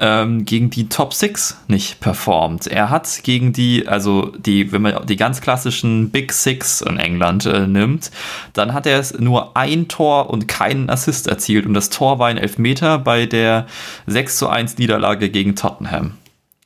[0.00, 2.66] ähm, gegen die Top 6 nicht performt.
[2.66, 7.46] Er hat gegen die, also die, wenn man die ganz klassischen Big Six in England
[7.46, 8.10] äh, nimmt,
[8.54, 12.38] dann hat er nur ein Tor und keinen Assist erzielt und das Tor war ein
[12.38, 13.66] Elfmeter bei der
[14.06, 16.14] 6 zu 1 Niederlage gegen Tottenham.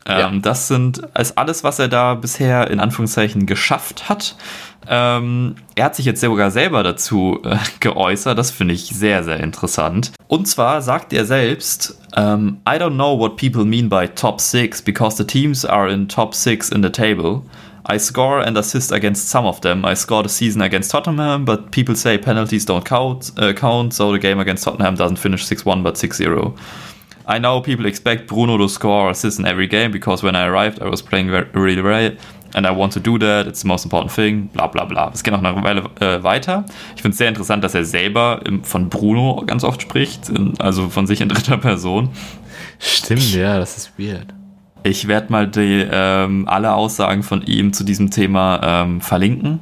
[0.07, 0.41] Ähm, ja.
[0.41, 4.37] Das sind ist alles, was er da bisher in Anführungszeichen geschafft hat.
[4.89, 8.39] Ähm, er hat sich jetzt sogar selber dazu äh, geäußert.
[8.39, 10.13] Das finde ich sehr, sehr interessant.
[10.29, 14.41] Und zwar sagt er selbst, um, ähm, I don't know what people mean by top
[14.41, 17.43] six because the teams are in top six in the table.
[17.87, 19.85] I score and assist against some of them.
[19.85, 24.11] I scored a season against Tottenham, but people say penalties don't count, uh, count so
[24.11, 26.57] the game against Tottenham doesn't finish 6-1 but 6-0.
[27.27, 30.81] I know people expect Bruno to score assists in every game because when I arrived,
[30.81, 32.15] I was playing very, really
[32.55, 33.47] and I want to do that.
[33.47, 34.49] It's the most important thing.
[34.53, 35.11] Bla bla bla.
[35.13, 36.65] Es geht noch eine Weile äh, weiter.
[36.97, 40.59] Ich finde es sehr interessant, dass er selber im, von Bruno ganz oft spricht, in,
[40.59, 42.11] also von sich in dritter Person.
[42.79, 44.35] Stimmt, ja, das ist weird.
[44.83, 49.61] Ich werde mal die, ähm, alle Aussagen von ihm zu diesem Thema ähm, verlinken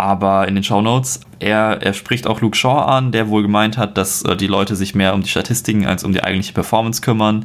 [0.00, 3.98] aber in den Shownotes, er, er spricht auch Luke Shaw an, der wohl gemeint hat,
[3.98, 7.44] dass äh, die Leute sich mehr um die Statistiken als um die eigentliche Performance kümmern.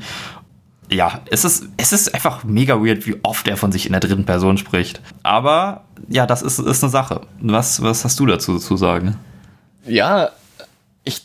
[0.92, 4.02] Ja, es ist, es ist einfach mega weird, wie oft er von sich in der
[4.02, 5.02] dritten Person spricht.
[5.24, 7.22] Aber ja, das ist, ist eine Sache.
[7.40, 9.18] Was, was hast du dazu zu sagen?
[9.86, 10.30] Ja,
[11.04, 11.24] ich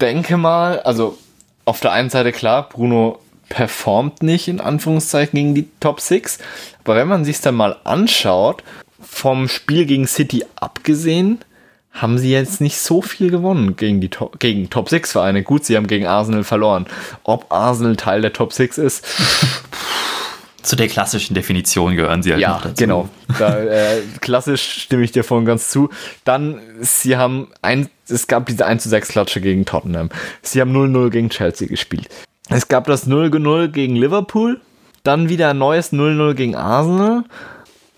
[0.00, 1.16] denke mal, also
[1.64, 6.38] auf der einen Seite klar, Bruno performt nicht in Anführungszeichen gegen die Top 6.
[6.82, 8.64] Aber wenn man sich dann mal anschaut,
[9.00, 11.38] vom Spiel gegen City abgesehen,
[11.92, 15.42] haben sie jetzt nicht so viel gewonnen gegen die Top, gegen Top 6 Vereine.
[15.42, 16.86] Gut, sie haben gegen Arsenal verloren.
[17.22, 19.04] Ob Arsenal Teil der Top 6 ist.
[20.62, 22.74] Zu der klassischen Definition gehören sie halt ja, noch dazu.
[22.76, 23.08] Genau.
[23.38, 25.90] Da, äh, klassisch stimme ich dir voll und ganz zu.
[26.24, 30.10] Dann, sie haben ein, es gab diese 1 zu 6 Klatsche gegen Tottenham.
[30.40, 32.08] Sie haben 0-0 gegen Chelsea gespielt.
[32.48, 34.60] Es gab das 0-0 gegen Liverpool.
[35.02, 37.24] Dann wieder ein neues 0-0 gegen Arsenal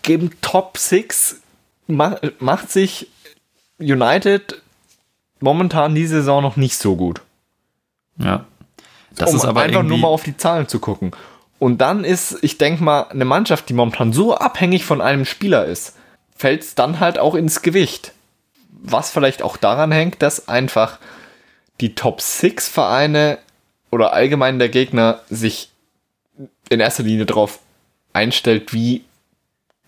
[0.01, 1.41] geben Top 6,
[1.87, 3.07] macht sich
[3.79, 4.61] United
[5.39, 7.21] momentan die Saison noch nicht so gut.
[8.17, 8.45] Ja.
[9.15, 11.11] Das um ist aber einfach nur mal auf die Zahlen zu gucken.
[11.59, 15.65] Und dann ist, ich denke mal, eine Mannschaft, die momentan so abhängig von einem Spieler
[15.65, 15.95] ist,
[16.35, 18.11] fällt es dann halt auch ins Gewicht.
[18.69, 20.99] Was vielleicht auch daran hängt, dass einfach
[21.79, 23.39] die Top 6 Vereine
[23.89, 25.69] oder allgemein der Gegner sich
[26.69, 27.59] in erster Linie darauf
[28.13, 29.03] einstellt, wie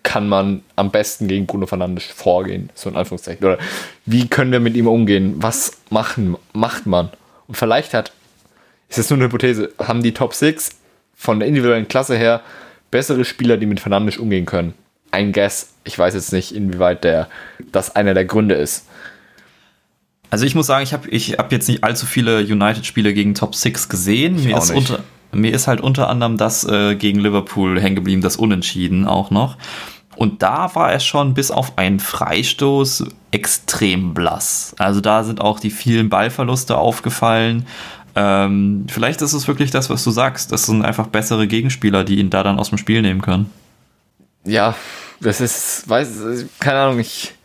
[0.07, 3.45] kann man am besten gegen Bruno Fernandes vorgehen, so in Anführungszeichen.
[3.45, 3.57] Oder
[4.05, 5.35] wie können wir mit ihm umgehen?
[5.39, 7.09] Was machen, macht man?
[7.49, 8.13] Und vielleicht hat,
[8.87, 10.69] ist das nur eine Hypothese, haben die Top 6
[11.13, 12.39] von der individuellen Klasse her
[12.89, 14.75] bessere Spieler, die mit Fernandes umgehen können.
[15.11, 17.27] Ein Guess, ich weiß jetzt nicht, inwieweit der,
[17.73, 18.85] das einer der Gründe ist.
[20.29, 23.55] Also ich muss sagen, ich habe ich hab jetzt nicht allzu viele United-Spiele gegen Top
[23.55, 24.41] 6 gesehen.
[24.41, 25.03] Mir ist, unter,
[25.33, 29.57] mir ist, halt unter anderem das äh, gegen Liverpool hängen geblieben, das Unentschieden auch noch.
[30.17, 34.73] Und da war er schon bis auf einen Freistoß extrem blass.
[34.79, 37.67] Also da sind auch die vielen Ballverluste aufgefallen.
[38.15, 40.51] Ähm, vielleicht ist es wirklich das, was du sagst.
[40.51, 43.51] Das sind einfach bessere Gegenspieler, die ihn da dann aus dem Spiel nehmen können.
[44.43, 44.73] Ja,
[45.19, 47.35] das ist, weiß, keine Ahnung, ich.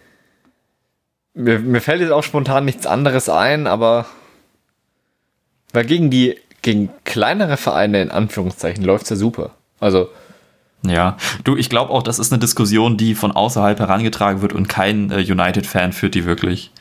[1.34, 4.06] Mir, mir fällt jetzt auch spontan nichts anderes ein, aber.
[5.74, 9.50] Weil gegen die, gegen kleinere Vereine in Anführungszeichen läuft es ja super.
[9.78, 10.08] Also,
[10.84, 14.68] ja, du, ich glaube auch, das ist eine Diskussion, die von außerhalb herangetragen wird und
[14.68, 16.72] kein äh, United-Fan führt die wirklich.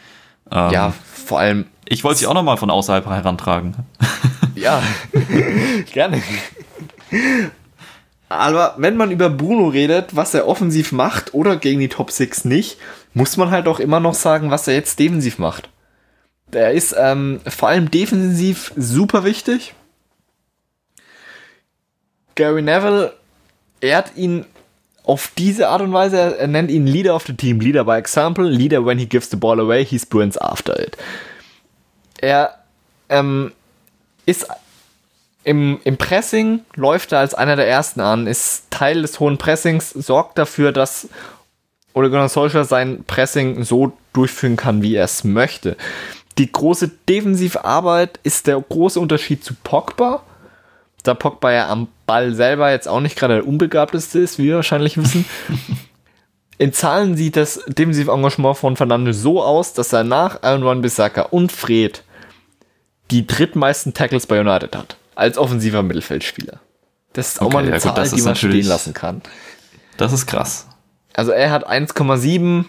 [0.52, 0.94] Ähm, ja,
[1.26, 1.66] vor allem.
[1.88, 3.76] Ich wollte sie auch nochmal von außerhalb herantragen.
[4.54, 4.84] Ja,
[5.92, 6.22] gerne.
[8.30, 12.46] Aber wenn man über Bruno redet, was er offensiv macht oder gegen die Top 6
[12.46, 12.78] nicht,
[13.14, 15.70] muss man halt auch immer noch sagen, was er jetzt defensiv macht.
[16.52, 19.74] Er ist ähm, vor allem defensiv super wichtig.
[22.36, 23.14] Gary Neville
[23.82, 24.46] ehrt ihn
[25.04, 28.48] auf diese Art und Weise, er nennt ihn Leader of the Team, Leader by Example,
[28.48, 30.96] Leader when he gives the ball away, he sprints after it.
[32.20, 32.60] Er
[33.10, 33.52] ähm,
[34.26, 34.48] ist
[35.44, 39.90] im, im Pressing, läuft er als einer der ersten an, ist Teil des hohen Pressings,
[39.90, 41.10] sorgt dafür, dass
[41.94, 45.76] Ole Gunnar Solskjaer sein Pressing so durchführen kann, wie er es möchte.
[46.38, 50.24] Die große Defensivarbeit ist der große Unterschied zu Pogba
[51.08, 54.58] da Pogba ja am Ball selber jetzt auch nicht gerade der unbegabteste ist, wie wir
[54.58, 55.26] wahrscheinlich wissen.
[56.58, 61.22] In Zahlen sieht das defensive Engagement von Fernandes so aus, dass er nach Aaron Bissaka
[61.24, 62.04] und Fred
[63.10, 64.96] die drittmeisten Tackles bei United hat.
[65.16, 66.60] Als offensiver Mittelfeldspieler.
[67.14, 69.24] Das ist auch okay, mal eine ja Zahl, gut, die man stehen lassen kann.
[69.98, 70.68] Das ist krass.
[71.14, 72.66] Also er hat 1,7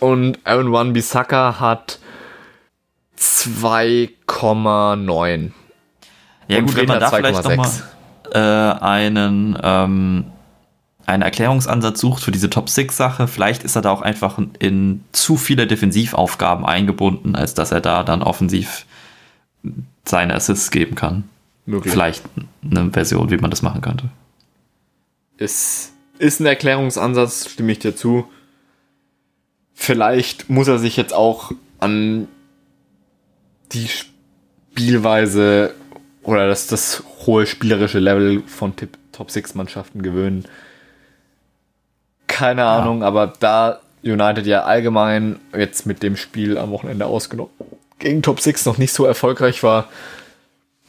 [0.00, 1.98] und Aaron Wan Bissaka hat
[3.18, 5.52] 2,9.
[6.52, 7.70] Ja gut, wenn man da vielleicht nochmal
[8.32, 10.24] äh, einen, ähm,
[11.06, 15.66] einen Erklärungsansatz sucht für diese Top-6-Sache, vielleicht ist er da auch einfach in zu viele
[15.66, 18.86] Defensivaufgaben eingebunden, als dass er da dann offensiv
[20.04, 21.24] seine Assists geben kann.
[21.66, 21.92] Möglich.
[21.92, 22.24] Vielleicht
[22.68, 24.08] eine Version, wie man das machen könnte.
[25.36, 28.26] Ist, ist ein Erklärungsansatz, stimme ich dir zu.
[29.74, 32.28] Vielleicht muss er sich jetzt auch an
[33.72, 35.74] die Spielweise
[36.22, 38.74] oder das, das hohe spielerische Level von
[39.12, 40.44] Top-6-Mannschaften gewöhnen.
[42.26, 42.78] Keine ja.
[42.78, 47.52] Ahnung, aber da United ja allgemein jetzt mit dem Spiel am Wochenende ausgenommen
[48.02, 49.88] gegen Top 6 noch nicht so erfolgreich war,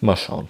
[0.01, 0.49] mal schauen.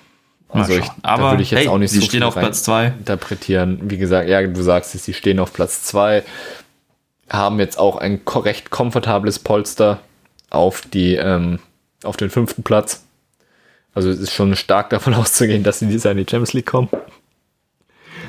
[0.50, 2.94] Also ich, aber würde ich jetzt hey, auch nicht sie so stehen auf Platz 2
[3.00, 3.80] interpretieren.
[3.84, 6.24] Wie gesagt, ja, du sagst es, sie stehen auf Platz 2,
[7.30, 10.00] haben jetzt auch ein recht komfortables Polster
[10.52, 11.60] auf die ähm,
[12.04, 13.04] auf den fünften Platz.
[13.96, 16.66] Also es ist schon stark davon auszugehen, dass sie dieses Jahr in die Champions League
[16.66, 16.89] kommen.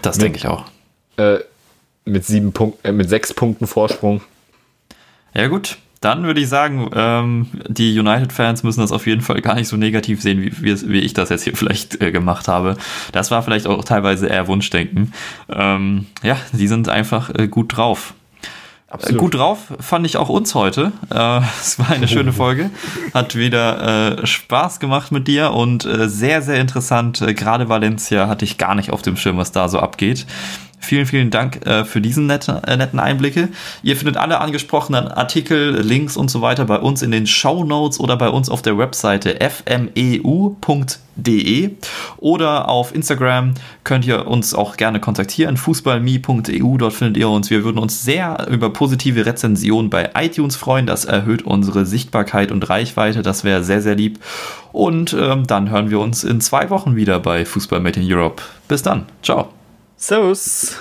[0.03, 0.65] Das denke ich auch.
[1.17, 1.39] Äh,
[2.05, 4.21] mit sieben Punkten, äh, mit sechs Punkten Vorsprung.
[5.35, 9.55] Ja gut, dann würde ich sagen, ähm, die United-Fans müssen das auf jeden Fall gar
[9.55, 12.77] nicht so negativ sehen, wie, wie, wie ich das jetzt hier vielleicht äh, gemacht habe.
[13.13, 15.15] Das war vielleicht auch teilweise eher Wunschdenken.
[15.49, 18.15] Ähm, ja, die sind einfach äh, gut drauf.
[18.95, 19.21] Absolut.
[19.21, 20.93] Gut drauf fand ich auch uns heute.
[21.11, 22.71] Äh, es war eine schöne Folge.
[23.13, 27.21] Hat wieder äh, Spaß gemacht mit dir und äh, sehr, sehr interessant.
[27.21, 30.27] Äh, gerade Valencia hatte ich gar nicht auf dem Schirm, was da so abgeht.
[30.85, 33.49] Vielen, vielen Dank äh, für diesen nette, äh, netten Einblicke.
[33.83, 37.99] Ihr findet alle angesprochenen Artikel, Links und so weiter bei uns in den Show Notes
[37.99, 40.91] oder bei uns auf der Webseite fmeu.de
[42.19, 47.49] oder auf Instagram könnt ihr uns auch gerne kontaktieren, fußballme.eu, dort findet ihr uns.
[47.49, 50.87] Wir würden uns sehr über positive Rezensionen bei iTunes freuen.
[50.87, 53.23] Das erhöht unsere Sichtbarkeit und Reichweite.
[53.23, 54.19] Das wäre sehr, sehr lieb.
[54.73, 58.43] Und ähm, dann hören wir uns in zwei Wochen wieder bei Fußball Made in Europe.
[58.69, 59.07] Bis dann.
[59.23, 59.54] Ciao.
[60.05, 60.77] Servus.